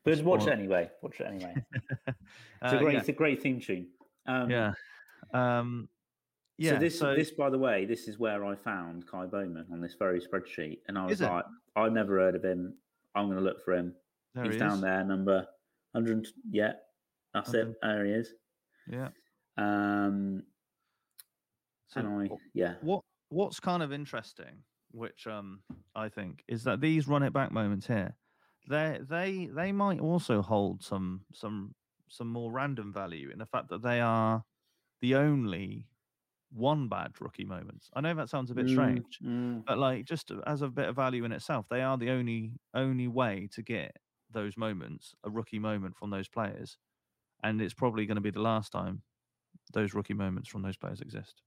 [0.05, 0.91] but watch it anyway.
[1.03, 1.55] Watch it anyway.
[2.07, 2.17] it's
[2.63, 3.01] a uh, great, yeah.
[3.01, 3.89] it's a great theme tune.
[4.27, 4.73] Um, yeah.
[5.35, 5.89] Um,
[6.59, 6.73] yeah.
[6.73, 9.81] So this, so, this, by the way, this is where I found Ky Bowman on
[9.81, 11.45] this very spreadsheet, and I was like,
[11.77, 12.75] I've never heard of him.
[13.15, 13.95] I'm going to look for him.
[14.35, 15.47] There He's he down there, number
[15.95, 16.27] hundred.
[16.51, 16.73] Yeah,
[17.33, 17.75] that's it.
[17.83, 18.35] There he is.
[18.91, 19.09] Yeah.
[19.57, 20.43] Um.
[21.89, 22.75] So and I, yeah.
[22.83, 25.61] What What's kind of interesting which um
[25.95, 28.17] I think is that these run it back moments here,
[28.69, 31.75] they they they might also hold some some
[32.09, 34.43] some more random value in the fact that they are
[35.01, 35.87] the only
[36.51, 37.91] one bad rookie moments.
[37.95, 39.65] I know that sounds a bit mm, strange, mm.
[39.67, 43.09] but like just as a bit of value in itself, they are the only only
[43.09, 43.97] way to get
[44.31, 46.79] those moments, a rookie moment from those players,
[47.43, 49.03] and it's probably going to be the last time
[49.73, 51.43] those rookie moments from those players exist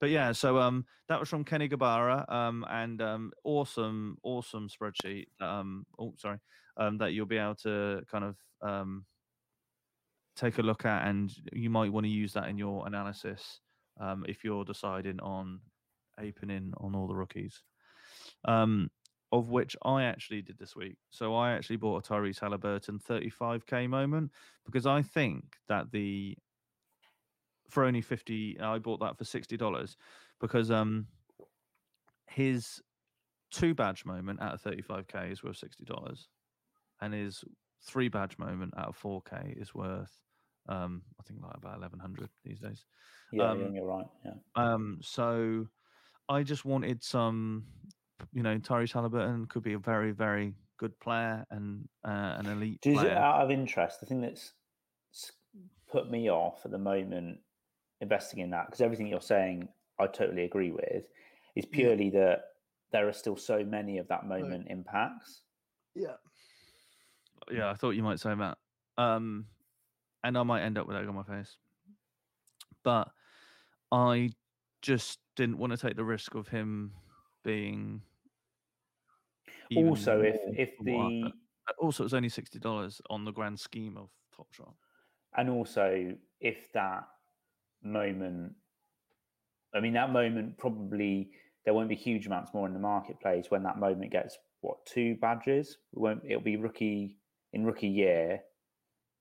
[0.00, 5.26] but yeah, so um, that was from Kenny Gabara, um, and um, awesome, awesome spreadsheet.
[5.40, 6.38] Um, oh, sorry,
[6.76, 9.06] um, that you'll be able to kind of um,
[10.36, 13.60] take a look at, and you might want to use that in your analysis
[14.00, 15.60] um, if you're deciding on
[16.18, 17.62] in on all the rookies.
[18.44, 18.90] Um,
[19.32, 20.96] of which I actually did this week.
[21.10, 24.30] So I actually bought a Tyrese Haliburton 35k moment
[24.64, 26.36] because I think that the
[27.68, 29.96] for only 50 i bought that for $60
[30.40, 31.06] because um
[32.28, 32.80] his
[33.50, 36.26] two badge moment out of 35k is worth $60
[37.00, 37.42] and his
[37.82, 40.12] three badge moment out of 4k is worth
[40.68, 42.84] um i think like about 1100 these days
[43.32, 45.66] yeah, um, yeah you're right yeah um so
[46.28, 47.64] i just wanted some
[48.32, 52.80] you know Tyrese Haliburton could be a very very good player and uh, an elite
[52.80, 53.12] Does player.
[53.12, 54.52] out of interest the thing that's
[55.90, 57.38] put me off at the moment
[58.00, 59.68] investing in that because everything you're saying
[60.00, 61.06] I totally agree with
[61.54, 62.20] is purely yeah.
[62.20, 62.40] that
[62.92, 64.70] there are still so many of that moment right.
[64.70, 65.42] impacts.
[65.94, 66.16] Yeah.
[67.50, 68.58] Yeah, I thought you might say that.
[68.98, 69.46] Um
[70.24, 71.56] and I might end up with egg on my face.
[72.82, 73.08] But
[73.92, 74.30] I
[74.82, 76.92] just didn't want to take the risk of him
[77.44, 78.02] being
[79.76, 81.32] also if if the
[81.68, 84.74] uh, also it's only sixty dollars on the grand scheme of Top Shot.
[85.36, 87.04] and also if that
[87.82, 88.52] moment,
[89.74, 91.30] I mean, that moment probably
[91.64, 95.16] there won't be huge amounts more in the marketplace when that moment gets what two
[95.16, 95.78] badges.
[95.92, 97.18] It won't it'll be rookie
[97.52, 98.40] in rookie year.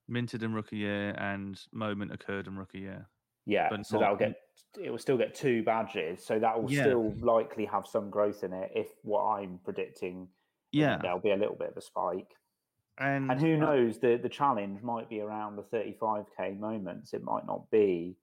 [0.07, 3.07] Minted in rookie year and moment occurred in rookie year.
[3.45, 4.39] Yeah, But so not- that'll get
[4.81, 6.81] it will still get two badges, so that will Yeah.
[6.81, 8.71] still likely have some growth in it.
[8.75, 10.27] If what I'm predicting,
[10.71, 12.35] Yeah, there'll be a little bit of a spike.
[12.99, 17.13] and, And who knows, the the challenge might be around the 35k moments.
[17.13, 18.17] It might not be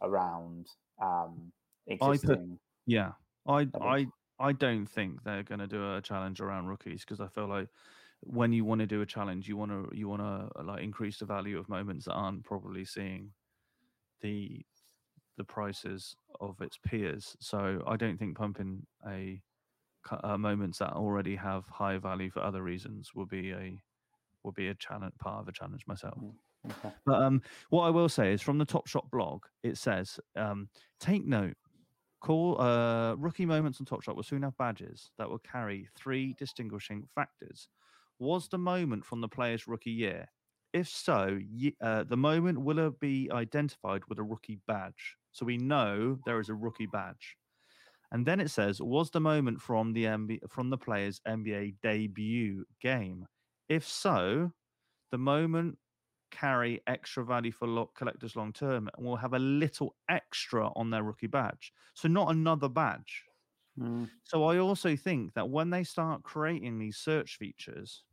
[0.00, 0.68] around
[1.00, 1.52] um,
[1.88, 2.58] put- existing.
[2.86, 3.12] Yeah,
[3.46, 4.06] I I
[4.38, 7.68] I don't think they're going to do a challenge around rookies because I feel like
[8.26, 11.18] when you want to do a challenge, you want to you want to like increase
[11.18, 13.30] the value of moments that aren't probably seeing
[14.20, 14.64] the
[15.36, 17.36] the prices of its peers.
[17.40, 19.40] So I don't think pumping a
[20.22, 23.78] uh, moments that already have high value for other reasons will be a
[24.42, 26.18] will be a challenge part of a challenge myself.
[26.66, 26.94] Okay.
[27.04, 30.68] But um, what I will say is from the Top Shot blog, it says, um,
[31.00, 31.56] take note,
[32.20, 36.34] call uh, rookie moments on Top Shot will soon have badges that will carry three
[36.38, 37.68] distinguishing factors.
[38.18, 40.28] Was the moment from the player's rookie year?
[40.72, 41.38] If so,
[41.80, 45.16] uh, the moment will be identified with a rookie badge.
[45.32, 47.36] So we know there is a rookie badge.
[48.10, 50.06] And then it says, was the moment from the
[50.48, 53.26] from the player's NBA debut game?
[53.68, 54.52] If so,
[55.10, 55.78] the moment
[56.30, 60.90] carry extra value for lo- collectors long term and will have a little extra on
[60.90, 61.72] their rookie badge.
[61.94, 63.24] So not another badge.
[63.78, 68.04] Mm, So I also think that when they start creating these search features,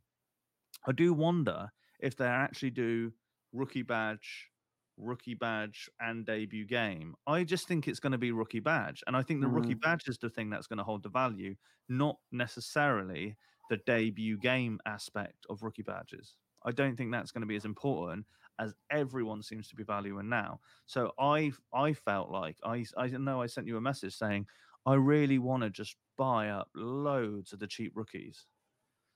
[0.86, 3.14] I do wonder if they actually do
[3.54, 4.52] rookie badge,
[4.98, 7.16] rookie badge, and debut game.
[7.28, 10.08] I just think it's going to be rookie badge, and I think the rookie badge
[10.08, 11.56] is the thing that's going to hold the value,
[11.90, 13.38] not necessarily
[13.70, 16.36] the debut game aspect of rookie badges.
[16.64, 18.28] I don't think that's going to be as important
[18.60, 20.60] as everyone seems to be valuing now.
[20.86, 24.48] So I I felt like I I know I sent you a message saying
[24.86, 28.46] I really want to just buy up loads of the cheap rookies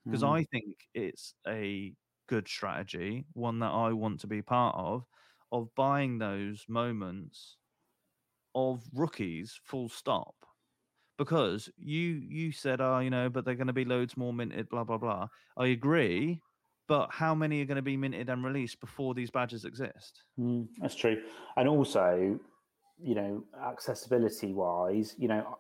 [0.06, 0.40] because mm.
[0.40, 1.94] I think it's a
[2.28, 5.06] good strategy, one that I want to be part of,
[5.52, 7.58] of buying those moments
[8.54, 10.36] of rookies, full stop.
[11.18, 14.68] Because you you said, oh, you know, but they're going to be loads more minted,
[14.70, 15.28] blah blah blah.
[15.58, 16.42] I agree,
[16.90, 20.24] but how many are going to be minted and released before these badges exist?
[20.38, 21.22] Mm, that's true.
[21.56, 22.38] And also,
[22.98, 25.58] you know, accessibility wise, you know,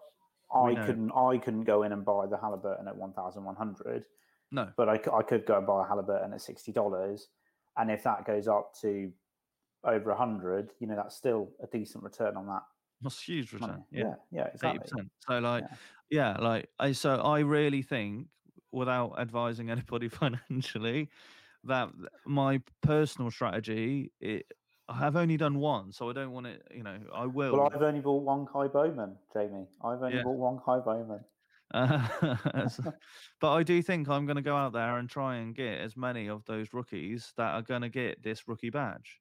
[0.53, 0.85] I know.
[0.85, 4.05] couldn't I couldn't go in and buy the Haliburton at one thousand one hundred,
[4.51, 7.27] No, but I, I could go and buy a Haliburton at sixty dollars,
[7.77, 9.11] and if that goes up to
[9.83, 12.63] over a hundred, you know, that's still a decent return on that
[13.01, 13.73] that's a huge money.
[13.73, 13.85] return.
[13.91, 14.79] Yeah, yeah, eighty exactly.
[14.79, 15.11] percent.
[15.27, 15.63] So like,
[16.09, 16.37] Yeah.
[16.37, 16.43] yeah.
[16.43, 18.27] like I so I really think,
[18.71, 21.09] without advising anybody financially,
[21.65, 21.89] that
[22.25, 24.45] my personal strategy, it,
[24.87, 26.61] I have only done one, so I don't want it.
[26.73, 27.53] You know, I will.
[27.53, 29.65] Well, I've only bought one Ky Bowman, Jamie.
[29.83, 30.23] I've only Yeah.
[30.23, 31.25] bought one Ky Bowman.
[31.73, 32.93] Uh, so-
[33.39, 35.97] but I do think I'm going to go out there and try and get as
[35.97, 39.19] many of those rookies that are going to get this rookie badge.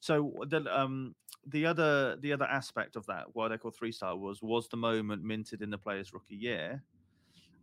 [0.00, 1.14] So the um
[1.46, 4.76] the other the other aspect of that, what they call three star, was was the
[4.76, 6.82] moment minted in the player's rookie year,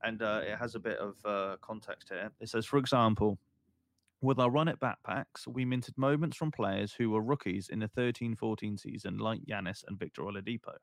[0.03, 2.31] and uh, it has a bit of uh, context here.
[2.39, 3.37] It says, for example.
[4.22, 7.80] With our run it back packs, we minted moments from players who were rookies in
[7.80, 10.76] the 13 14 season, like Giannis and Victor Oladipo.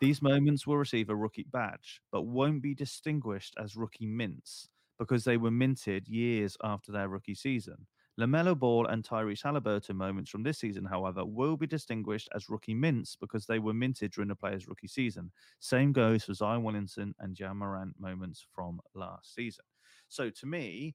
[0.00, 4.68] These moments will receive a rookie badge, but won't be distinguished as rookie mints
[4.98, 7.86] because they were minted years after their rookie season.
[8.18, 12.74] LaMelo Ball and Tyrese Haliburton moments from this season, however, will be distinguished as rookie
[12.74, 15.32] mints because they were minted during the player's rookie season.
[15.58, 19.64] Same goes for Zion Williamson and Ja Morant moments from last season.
[20.08, 20.94] So to me,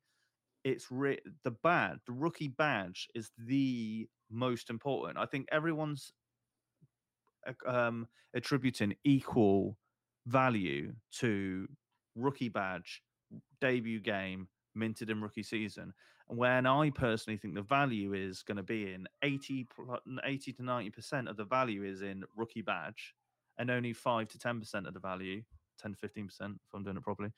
[0.64, 5.18] it's re- the badge, the rookie badge is the most important.
[5.18, 6.12] I think everyone's
[7.66, 9.78] um, attributing equal
[10.28, 11.68] value to
[12.16, 13.02] rookie badge,
[13.62, 15.94] debut game, minted in rookie season.
[16.30, 19.68] And when I personally think the value is going to be in 80,
[20.24, 23.16] 80 to 90% of the value is in rookie badge,
[23.58, 25.42] and only 5 to 10% of the value,
[25.80, 27.32] 10 to 15%, if I'm doing it properly,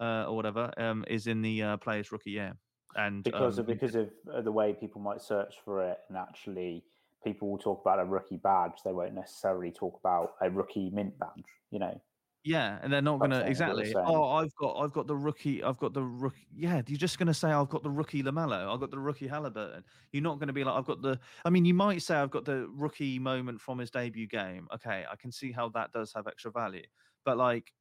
[0.00, 2.54] uh, or whatever, um, is in the uh, player's rookie year.
[2.96, 6.18] And because um, of because of uh, the way people might search for it, and
[6.18, 6.84] actually
[7.24, 8.82] people will talk about a rookie badge.
[8.84, 11.44] They won't necessarily talk about a rookie mint badge.
[11.70, 12.00] You know,
[12.44, 13.94] Yeah, and they're not That's gonna exactly.
[13.96, 16.48] Oh, I've got, I've got the rookie, I've got the rookie.
[16.52, 19.82] Yeah, you're just gonna say I've got the rookie LaMelo, I've got the rookie Haliburton.
[20.12, 21.18] You're not gonna be like I've got the.
[21.44, 24.66] I mean, you might say I've got the rookie moment from his debut game.
[24.74, 26.84] Okay, I can see how that does have extra value,
[27.24, 27.72] but like,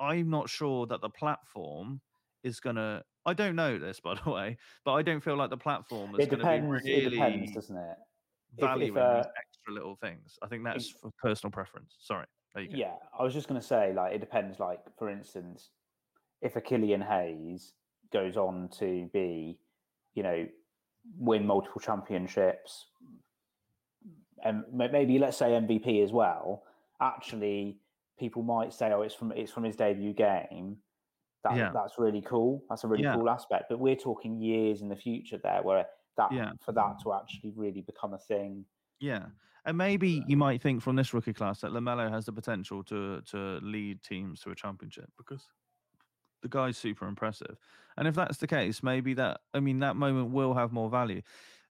[0.00, 2.00] I'm not sure that the platform
[2.42, 5.56] is gonna I don't know this, by the way, but I don't feel like the
[5.56, 7.96] platform is going to be really It depends, doesn't it?
[8.56, 10.38] if, valuing uh, these extra little things.
[10.42, 11.96] I think that's for personal preference.
[12.00, 12.26] Sorry.
[12.54, 12.76] There you go.
[12.76, 14.58] Yeah, I was just going to say, like, it depends.
[14.58, 15.70] Like, for instance,
[16.42, 17.74] if a Killian Hayes
[18.12, 19.58] goes on to be,
[20.14, 20.46] you know,
[21.18, 22.86] win multiple championships,
[24.42, 26.64] and maybe let's say MVP as well.
[27.00, 27.78] Actually,
[28.20, 30.78] people might say, "Oh, it's from it's from his debut game."
[31.42, 31.70] That, Yeah.
[31.72, 32.62] that's really cool.
[32.68, 33.14] That's a really Yeah.
[33.14, 33.64] cool aspect.
[33.70, 35.86] But we're talking years in the future there, where
[36.18, 36.52] that Yeah.
[36.60, 38.66] for that to actually really become a thing.
[39.00, 39.30] Yeah.
[39.64, 43.22] And maybe you might think from this rookie class that Lamelo has the potential to
[43.22, 45.48] to lead teams to a championship because
[46.42, 47.56] the guy's super impressive.
[47.96, 51.22] And if that's the case, maybe that I mean that moment will have more value.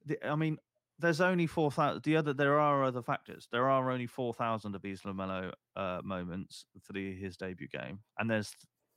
[0.07, 0.59] The, I mean,
[1.01, 2.03] there's only four thousand.
[2.03, 3.48] The other there are other factors.
[3.51, 8.01] There are only four thousand of these Lamelo uh, moments for the his debut game,
[8.18, 8.55] and there's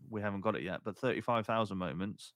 [0.10, 2.34] we haven't got it yet, but thirty five thousand moments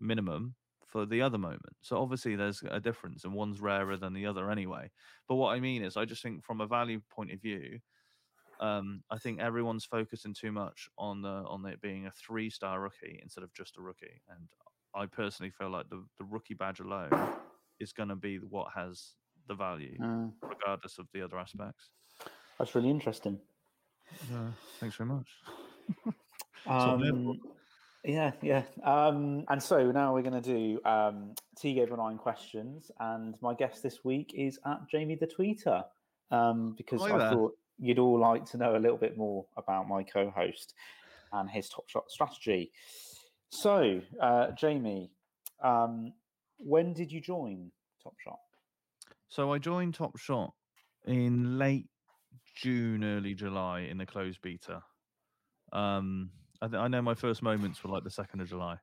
[0.00, 0.54] minimum
[0.86, 1.76] for the other moment.
[1.80, 4.90] So obviously there's a difference, and one's rarer than the other anyway.
[5.28, 7.78] But what I mean is, I just think from a value point of view,
[8.60, 12.80] um, I think everyone's focusing too much on the on it being a three star
[12.80, 14.22] rookie instead of just a rookie.
[14.28, 14.48] And
[14.94, 17.10] I personally feel like the the rookie badge alone
[17.80, 19.12] is going to be what has
[19.48, 21.90] the value, Mm, regardless of the other aspects.
[22.58, 23.38] that's really interesting.
[24.32, 24.50] Uh,
[24.80, 25.28] thanks very much.
[26.66, 27.38] Um,
[28.04, 28.62] yeah, yeah.
[28.82, 33.54] Um, and so now we're going to do um, T gave nine questions, and my
[33.54, 35.84] guest this week is at Jamie the Tweeter,
[36.32, 37.30] um, because Hi I there.
[37.30, 40.74] thought you'd all like to know a little bit more about my co-host
[41.32, 42.72] and his top shot strategy.
[43.50, 45.12] So, uh, Jamie,
[45.62, 46.12] um,
[46.58, 47.70] when did you join
[48.02, 48.38] Top Shot?
[49.28, 50.52] So I joined Top Shot
[51.06, 51.86] in late
[52.54, 54.82] June, early July in the closed beta.
[55.72, 56.30] Um,
[56.62, 58.76] I, th- I know my first moments were like the second of July,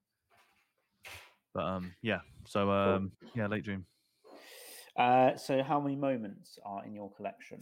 [1.53, 2.19] but um, yeah.
[2.47, 3.85] So um, yeah, late June.
[4.95, 7.59] Uh, so, how many moments are in your collection?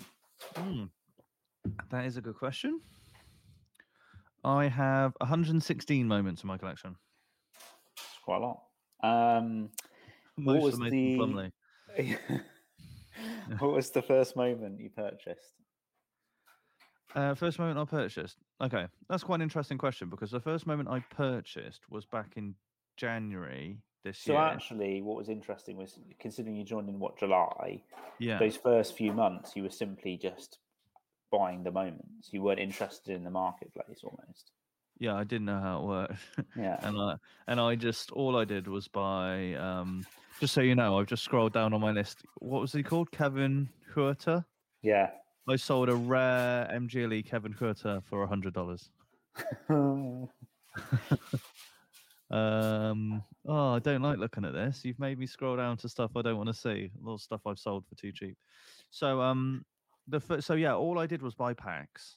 [0.55, 0.85] Hmm.
[1.89, 2.81] That is a good question.
[4.43, 6.95] I have 116 moments in my collection.
[7.95, 8.63] It's quite a lot.
[9.03, 9.69] Um,
[10.45, 11.51] What was the-
[13.59, 15.53] what was the first moment you purchased?
[17.13, 18.37] Uh, first moment I purchased.
[18.61, 22.55] Okay, that's quite an interesting question because the first moment I purchased was back in
[22.95, 24.41] January this So year.
[24.41, 27.83] So actually, what was interesting was considering you joined in what July,
[28.19, 30.59] yeah, those first few months you were simply just
[31.31, 32.29] buying the moments.
[32.31, 34.51] You weren't interested in the marketplace almost.
[34.97, 36.77] yeah, I didn't know how it worked, Yeah.
[36.87, 37.15] and I
[37.47, 39.55] and I just all I did was buy.
[39.55, 40.05] Um,
[40.41, 42.23] just so you know, I've just scrolled down on my list.
[42.39, 43.11] What was he called?
[43.11, 44.43] Kevin Huerter.
[44.81, 45.11] Yeah.
[45.47, 48.89] I sold a rare MGLE Kevin Huerter for a hundred dollars.
[52.31, 54.85] Um, oh, I don't like looking at this.
[54.85, 56.89] You've made me scroll down to stuff I don't want to see.
[56.89, 58.37] A lot of stuff I've sold for too cheap.
[58.89, 59.65] So, um,
[60.07, 62.15] the fir- so yeah, all I did was buy packs.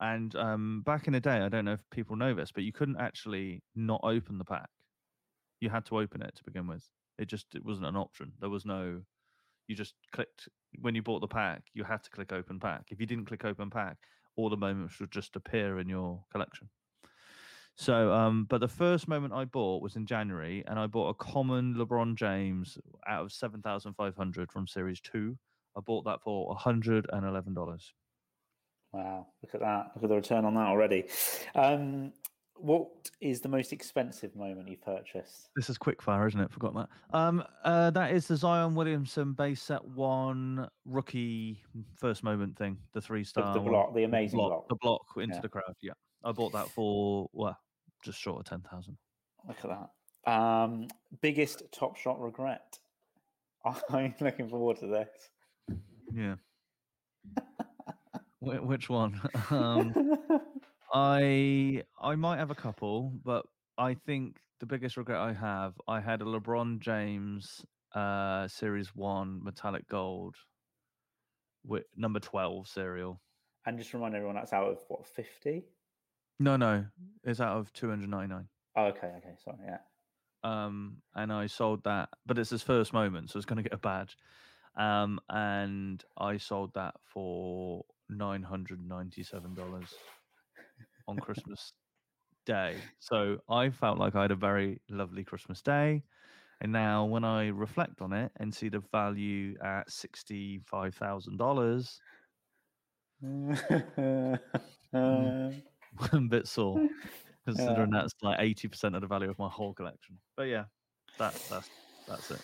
[0.00, 2.72] And um, back in the day, I don't know if people know this, but you
[2.72, 4.68] couldn't actually not open the pack.
[5.60, 6.82] You had to open it to begin with.
[7.20, 8.32] It just it wasn't an option.
[8.40, 9.02] There was no.
[9.68, 10.48] You just clicked
[10.80, 11.62] when you bought the pack.
[11.74, 12.86] You had to click open pack.
[12.90, 13.98] If you didn't click open pack,
[14.36, 16.68] all the moments would just appear in your collection.
[17.76, 21.14] So, um, but the first moment I bought was in January, and I bought a
[21.14, 22.76] common LeBron James
[23.08, 25.36] out of seven thousand five hundred from Series Two.
[25.76, 27.92] I bought that for hundred and eleven dollars.
[28.92, 29.26] wow.
[29.42, 29.92] Look at that.
[29.94, 31.04] Look at the return on that already.
[31.54, 32.12] Um,
[32.62, 32.88] what
[33.20, 35.48] is the most expensive moment you purchased?
[35.56, 36.50] This is quickfire, isn't it?
[36.52, 36.88] Forgot that.
[37.16, 41.62] Um, uh, that is the Zion Williamson base set one rookie
[41.98, 43.70] first moment thing, the three The, star the one.
[43.70, 44.68] block, the amazing block, block.
[44.68, 45.40] the block into Yeah.
[45.40, 45.74] the crowd.
[45.82, 45.92] Yeah,
[46.24, 47.56] I bought that for well,
[48.04, 48.96] just short of ten thousand.
[49.48, 49.70] Look at
[50.26, 50.30] that.
[50.32, 50.88] Um,
[51.22, 52.78] biggest top shot regret.
[53.90, 55.08] I'm looking forward to this.
[56.12, 56.34] Yeah.
[58.40, 59.20] Wh- which one?
[59.50, 60.18] um,
[60.92, 63.46] I I might have a couple, but
[63.78, 67.64] I think the biggest regret I have, I had a LeBron James
[67.94, 70.36] uh Series One metallic gold
[71.64, 73.20] with number twelve serial.
[73.66, 75.64] and just remind everyone that's out of what, 50?
[76.38, 76.86] No, no,
[77.24, 78.48] it's out of two hundred ninety nine.
[78.76, 79.78] Oh, okay, okay, sorry, yeah.
[80.44, 83.74] um, and I sold that, but it's his first moment, so it's going to get
[83.74, 84.16] a badge.
[84.76, 89.94] Um, and I sold that for nine hundred ninety-seven dollars
[91.10, 91.72] on Christmas
[92.46, 92.76] Day.
[92.98, 96.02] So I felt like I had a very lovely Christmas day.
[96.62, 102.00] And now, when I reflect on it and see the value at sixty-five thousand dollars,
[103.22, 104.38] I'm
[104.92, 106.88] a bit sore.
[107.46, 110.18] considering that's like eighty percent of the value of my whole collection.
[110.36, 110.64] But yeah,
[111.18, 111.70] that that's
[112.06, 112.42] that's it.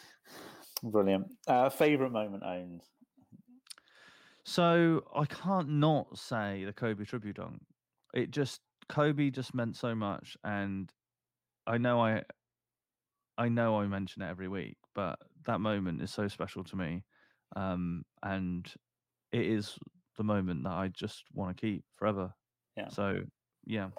[0.83, 1.27] Brilliant.
[1.47, 2.83] Uh, favorite moment owned.
[4.45, 7.61] So I can't not say the Kobe tribute dunk.
[8.17, 10.91] It just Kobe just meant so much, and
[11.67, 12.23] I know I,
[13.39, 17.05] I know I mention it every week, but that moment is so special to me,
[17.55, 18.67] um, and
[19.33, 19.79] it is
[20.17, 22.33] the moment that I just want to keep forever.
[22.77, 22.89] Yeah.
[22.89, 23.21] So
[23.67, 23.91] yeah,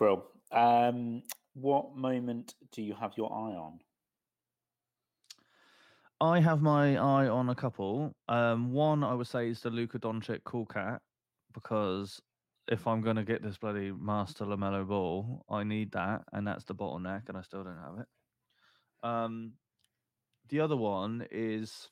[0.00, 1.22] Bro, um,
[1.52, 3.78] what moment do you have your eye on?
[6.22, 8.14] I have my eye on a couple.
[8.28, 11.02] Um, one I would say is the Luka Doncic cool cat
[11.52, 12.20] because
[12.68, 16.64] if I'm going to get this bloody master LaMelo Ball, I need that, and that's
[16.64, 18.06] the bottleneck, and I still don't have it.
[19.02, 19.52] Um,
[20.48, 21.88] the other one is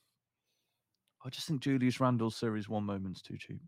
[1.24, 3.60] I just think Julius Randle's Series One moment's too cheap.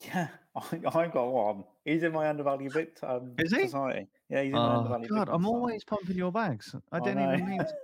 [0.00, 1.64] Yeah, I, I got one.
[1.84, 2.98] He's in my undervalued bit.
[3.02, 3.64] Um, Is he?
[3.66, 4.08] Society.
[4.28, 5.46] Yeah, he's in my Oh undervalued God, I'm Society.
[5.46, 6.74] always pumping your bags.
[6.90, 7.66] I I didn't even.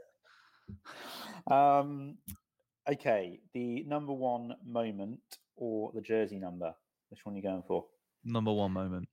[1.48, 1.54] To.
[1.54, 2.18] um,
[2.90, 5.20] okay, the number one moment
[5.56, 6.74] or the jersey number?
[7.08, 7.86] Which one are you going for?
[8.28, 9.08] Number one moment.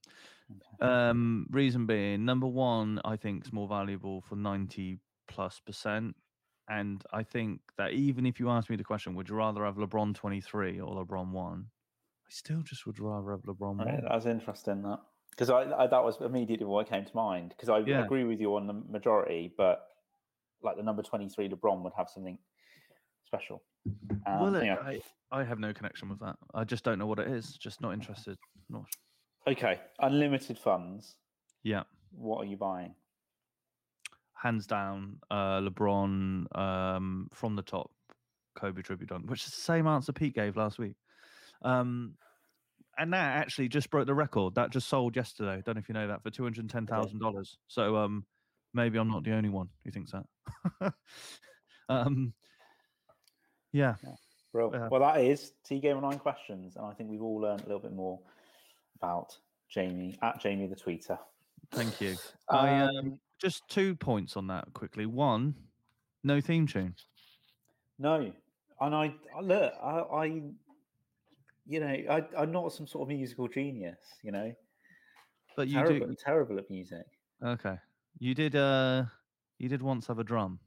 [0.80, 6.14] Um, reason being, number one, I think is more valuable for ninety plus percent,
[6.68, 9.76] and I think that even if you ask me the question, would you rather have
[9.76, 11.66] LeBron twenty three or LeBron one?
[12.28, 14.00] I still just would rather have LeBron one.
[14.08, 14.82] that's interesting.
[14.82, 15.00] That
[15.30, 18.04] because I, I that was immediately what came to mind because I Yeah.
[18.04, 19.86] agree with you on the majority, but
[20.62, 22.38] like the number twenty three LeBron would have something
[23.24, 23.62] special.
[24.26, 24.56] Um, well.
[24.56, 25.00] I,
[25.32, 26.36] I have no connection with that.
[26.54, 27.56] I just don't know what it is.
[27.56, 28.36] Just not interested.
[28.68, 28.84] Not.
[29.48, 31.14] Okay, unlimited funds.
[31.62, 32.94] Yeah, What are you buying?
[34.38, 37.90] hands down, uh, LeBron um, from the top,
[38.54, 40.94] Kobe tribute dunk, which is the same answer Pete gave last week.
[41.62, 42.14] Um,
[42.98, 44.54] and that actually just broke the record.
[44.54, 45.62] That just sold yesterday.
[45.64, 47.56] Don't know if you know that for two hundred ten thousand dollars.
[47.66, 48.24] So um,
[48.74, 50.92] maybe I'm not the only one who thinks that.
[51.88, 52.32] um,
[53.72, 54.88] yeah, Yeah.
[54.90, 57.80] well, that is T Game Nine questions, and I think we've all learned a little
[57.80, 58.20] bit more
[58.96, 59.36] about
[59.68, 61.18] Jamie at Jamie the tweeter.
[61.72, 62.16] thank you.
[62.50, 65.06] I um, Um, just two points on that quickly.
[65.06, 65.54] One,
[66.24, 66.94] no theme tune.
[67.98, 68.32] no,
[68.80, 70.24] and I look, I, I
[71.68, 74.54] you know, I, I'm not some sort of musical genius, you know,
[75.56, 77.06] But you terrible, do terrible at music.
[77.44, 77.76] Okay.
[78.18, 79.04] You did uh
[79.58, 80.60] you did once have a drum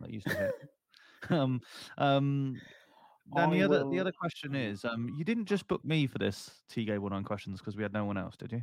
[0.00, 0.52] that used to hit.
[1.30, 1.60] um
[1.98, 2.60] um
[3.34, 6.18] then the I other the other question is, um you didn't just book me for
[6.18, 8.62] this T Gay one on questions because we had no one else, did you?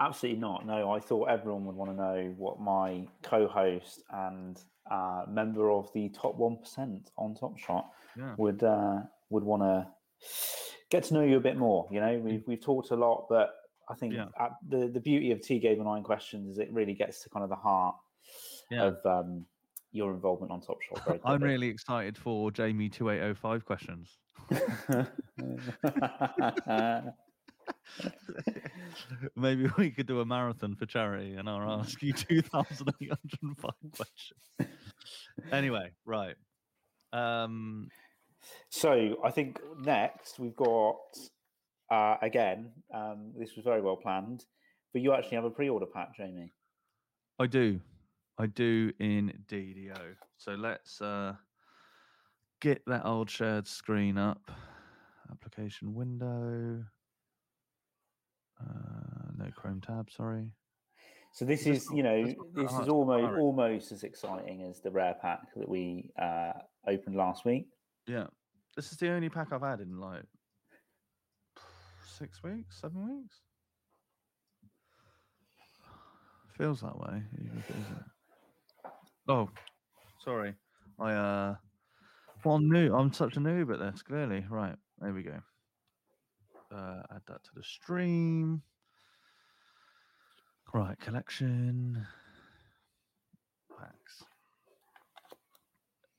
[0.00, 0.66] Absolutely not.
[0.66, 4.58] No, I thought everyone would want to know what my co-host and
[4.90, 8.34] uh, member of the top one percent on Top Shot Yeah.
[8.38, 9.86] would uh, would want to
[10.90, 11.86] get to know you a bit more.
[11.90, 13.54] You know, we've we've talked a lot, but
[13.88, 14.28] I think Yeah.
[14.68, 17.50] the the beauty of T Game Nine Questions is it really gets to kind of
[17.50, 17.94] the heart
[18.70, 18.84] Yeah.
[18.84, 19.46] of um,
[19.92, 21.04] your involvement on Top Shot.
[21.04, 24.18] Very I'm really excited for Jamie two eight oh five questions.
[29.36, 33.10] Maybe we could do a marathon for charity and I'll ask you two thousand eight
[33.10, 34.40] hundred and five questions.
[35.52, 36.34] Anyway, right.
[37.12, 37.88] Um
[38.70, 40.96] So I think next we've got
[41.92, 42.70] uh, again.
[42.94, 44.44] Um, this was very well planned,
[44.92, 46.52] but you actually have a pre-order pack, Jamie.
[47.38, 47.80] I do.
[48.38, 49.92] I do indeed.
[50.36, 51.34] So let's uh,
[52.60, 54.50] get that old shared screen up.
[55.30, 56.84] Application window.
[58.60, 60.50] Uh, no Chrome tab, sorry.
[61.32, 64.80] So this is, you know, this not this hard is almost almost as exciting as
[64.82, 66.52] the rare pack that we uh,
[66.86, 67.68] opened last week.
[68.06, 68.26] Yeah.
[68.76, 70.24] This is the only pack I've had in like
[72.06, 73.40] six weeks, seven weeks.
[76.58, 78.04] Feels that way, even if it isn't.
[79.28, 79.48] Oh,
[80.24, 80.54] sorry.
[81.00, 81.54] I uh
[82.44, 84.44] well new I'm such a noob at this, clearly.
[84.48, 85.38] Right, there we go.
[86.74, 88.62] Uh add that to the stream.
[90.74, 92.06] Right, collection.
[93.78, 94.24] Packs.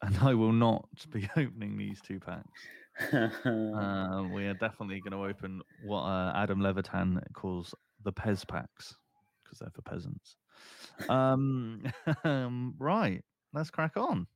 [0.02, 2.62] And I will not be opening these two packs.
[3.12, 7.74] Uh, we are definitely going to open what uh, Adam Levitan calls
[8.04, 8.96] the Pez packs
[9.44, 10.36] because they're for peasants.
[11.10, 13.24] Um, right,
[13.54, 14.28] let's crack on.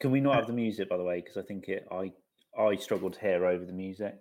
[0.00, 1.20] Can we not have the music, by the way?
[1.20, 2.12] Because I think it, I,
[2.58, 4.14] I struggled to hear over the music.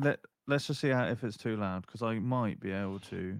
[0.00, 3.38] Let, let's just see how, if it's too loud because I might be able to.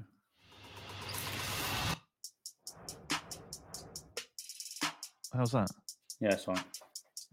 [5.32, 5.70] How's that?
[6.20, 6.62] Yeah, it's fine.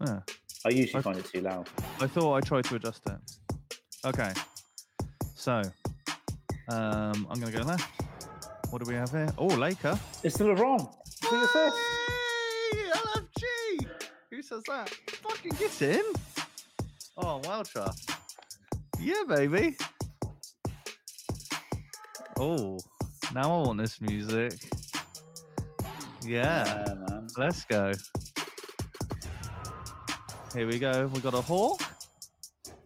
[0.04, 0.20] Yeah,
[0.64, 1.68] I usually I- find it too loud.
[2.00, 3.18] I thought I tried to adjust it.
[4.04, 4.32] Okay,
[5.34, 5.62] so
[6.68, 7.88] Um, I'm going to go left.
[8.70, 9.32] What do we have here?
[9.38, 9.98] Oh, Laker.
[10.22, 10.94] It's still wrong.
[11.22, 11.30] Hey,
[12.92, 13.86] LFG.
[14.30, 14.90] Who says that?
[14.90, 16.02] Fucking get in.
[17.16, 18.10] Oh, trust.
[19.00, 19.76] Yeah, baby.
[22.38, 22.78] Oh,
[23.34, 24.52] now I want this music.
[26.22, 27.26] Yeah, Yeah, man.
[27.36, 27.92] let's go.
[30.54, 31.06] Here we go.
[31.14, 31.80] We got a hawk.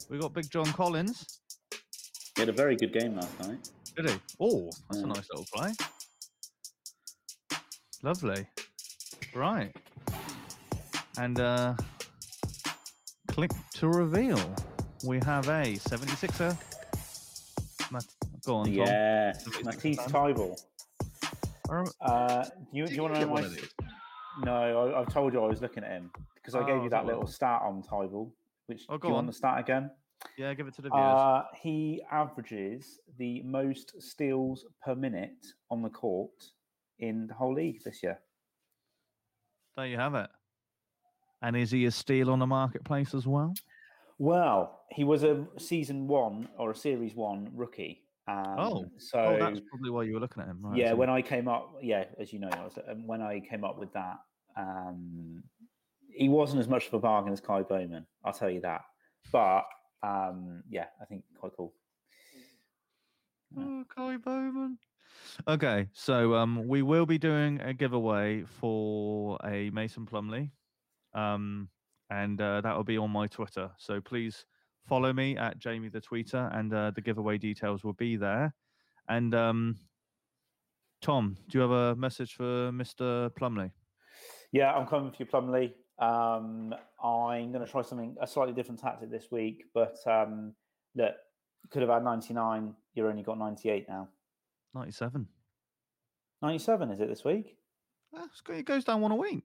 [0.09, 1.32] We got Big John Collins.
[2.37, 3.69] He had a very good game last night.
[3.97, 4.17] Did he?
[4.41, 5.05] Oh, that's Yeah.
[5.05, 5.73] a nice little play.
[8.03, 8.47] Lovely.
[9.35, 9.75] Right.
[11.19, 11.75] And uh
[13.29, 14.39] click to reveal.
[15.05, 16.57] We have a 76er.
[17.91, 18.05] Mat-
[18.45, 18.75] Go on, Tom.
[18.75, 19.99] Yeah, Somebody's Matisse.
[19.99, 20.61] Thybulle.
[22.01, 23.49] Uh, do you, do you want to know my?
[24.45, 24.55] No,
[24.95, 27.05] I, I've told you I was looking at him because I gave Oh, you that
[27.05, 27.17] well.
[27.17, 28.31] little stat on Thybulle.
[28.67, 29.15] Which Oh, do you on.
[29.15, 29.91] want the start again?
[30.39, 31.19] Yeah, give it to the viewers.
[31.19, 36.31] Uh, he averages the most steals per minute on the court
[36.99, 38.19] in the whole league this year.
[39.77, 40.31] there you have it.
[41.43, 43.53] And is he a steal on the marketplace as well?
[44.19, 48.05] Well, he was a season one or a series one rookie.
[48.29, 48.85] Um, Oh.
[48.99, 50.79] so oh, that's probably why you were looking at him, right?
[50.79, 53.65] yeah, when I came up, yeah, as you know, I was, um, when I came
[53.65, 54.19] up with that,
[54.57, 55.43] um,
[56.15, 58.07] he wasn't as much of a bargain as Ky Bowman.
[58.25, 58.83] I'll tell you that.
[59.33, 59.65] But
[60.03, 61.73] um, yeah, I think quite cool.
[63.59, 64.79] Oh, Ky Bowman.
[65.47, 70.51] Okay, so um, we will be doing a giveaway for a Mason Plumlee,
[71.15, 71.69] um,
[72.11, 73.71] and uh, that will be on my Twitter.
[73.79, 74.45] So please
[74.87, 78.55] follow me at Jamie the Tweeter, and uh, the giveaway details will be there.
[79.09, 79.77] And um,
[81.01, 83.31] Tom, do you have a message for Mr.
[83.31, 83.73] Plumlee?
[84.53, 85.73] Yeah, I'm coming for you, Plumlee.
[86.03, 90.53] Um, I'm going to try something a slightly different tactic this week, but um,
[90.97, 91.15] look,
[91.71, 92.75] could have had 99.
[92.95, 94.09] You're only got 98 now.
[94.75, 95.29] Ninety-seven.
[96.43, 97.57] 97 is it this week?
[98.17, 99.45] Ah, It goes down one a week.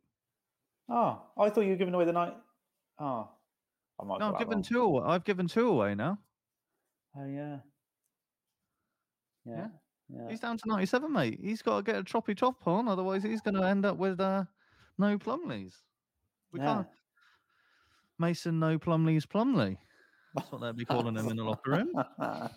[0.90, 2.34] Oh, I thought you were giving away the night.
[3.00, 3.30] Oh,
[4.00, 4.20] I might.
[4.20, 4.64] No, I've given wrong.
[4.64, 5.04] two away.
[5.06, 6.18] I've given two away now.
[7.16, 7.58] Oh yeah.
[9.46, 9.68] Yeah.
[10.10, 10.30] Yeah.
[10.30, 11.40] He's down to 97, mate.
[11.42, 14.20] He's got to get a choppy top on, otherwise he's going to end up with
[14.20, 14.46] uh,
[14.98, 15.74] no Plumlees.
[16.54, 16.66] We yeah.
[16.66, 16.88] can't.
[18.20, 19.78] Mason, no Plumlees, Plumlee.
[20.36, 21.92] That's what they'd be calling him in the locker room.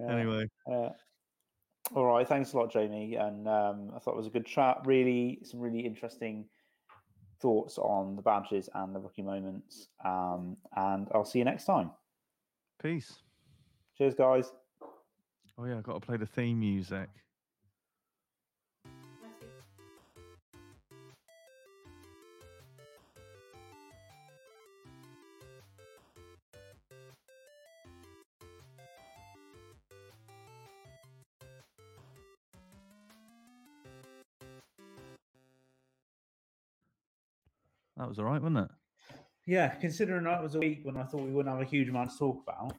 [0.00, 0.88] Yeah, Anyway, yeah.
[1.94, 2.26] all right.
[2.26, 3.14] Thanks a lot, Jamie.
[3.14, 4.78] And um, I thought it was a good chat.
[4.84, 6.46] Really, some really interesting
[7.40, 9.88] thoughts on the badges and the rookie moments.
[10.04, 11.90] Um, and I'll see you next time.
[12.82, 13.12] peace.
[13.96, 14.50] Cheers, guys.
[15.58, 17.08] Oh, yeah, I've got to play the theme music.
[38.12, 39.16] Was all right, wasn't it?
[39.46, 42.10] Yeah, considering that was a week when I thought we wouldn't have a huge amount
[42.10, 42.74] to talk about.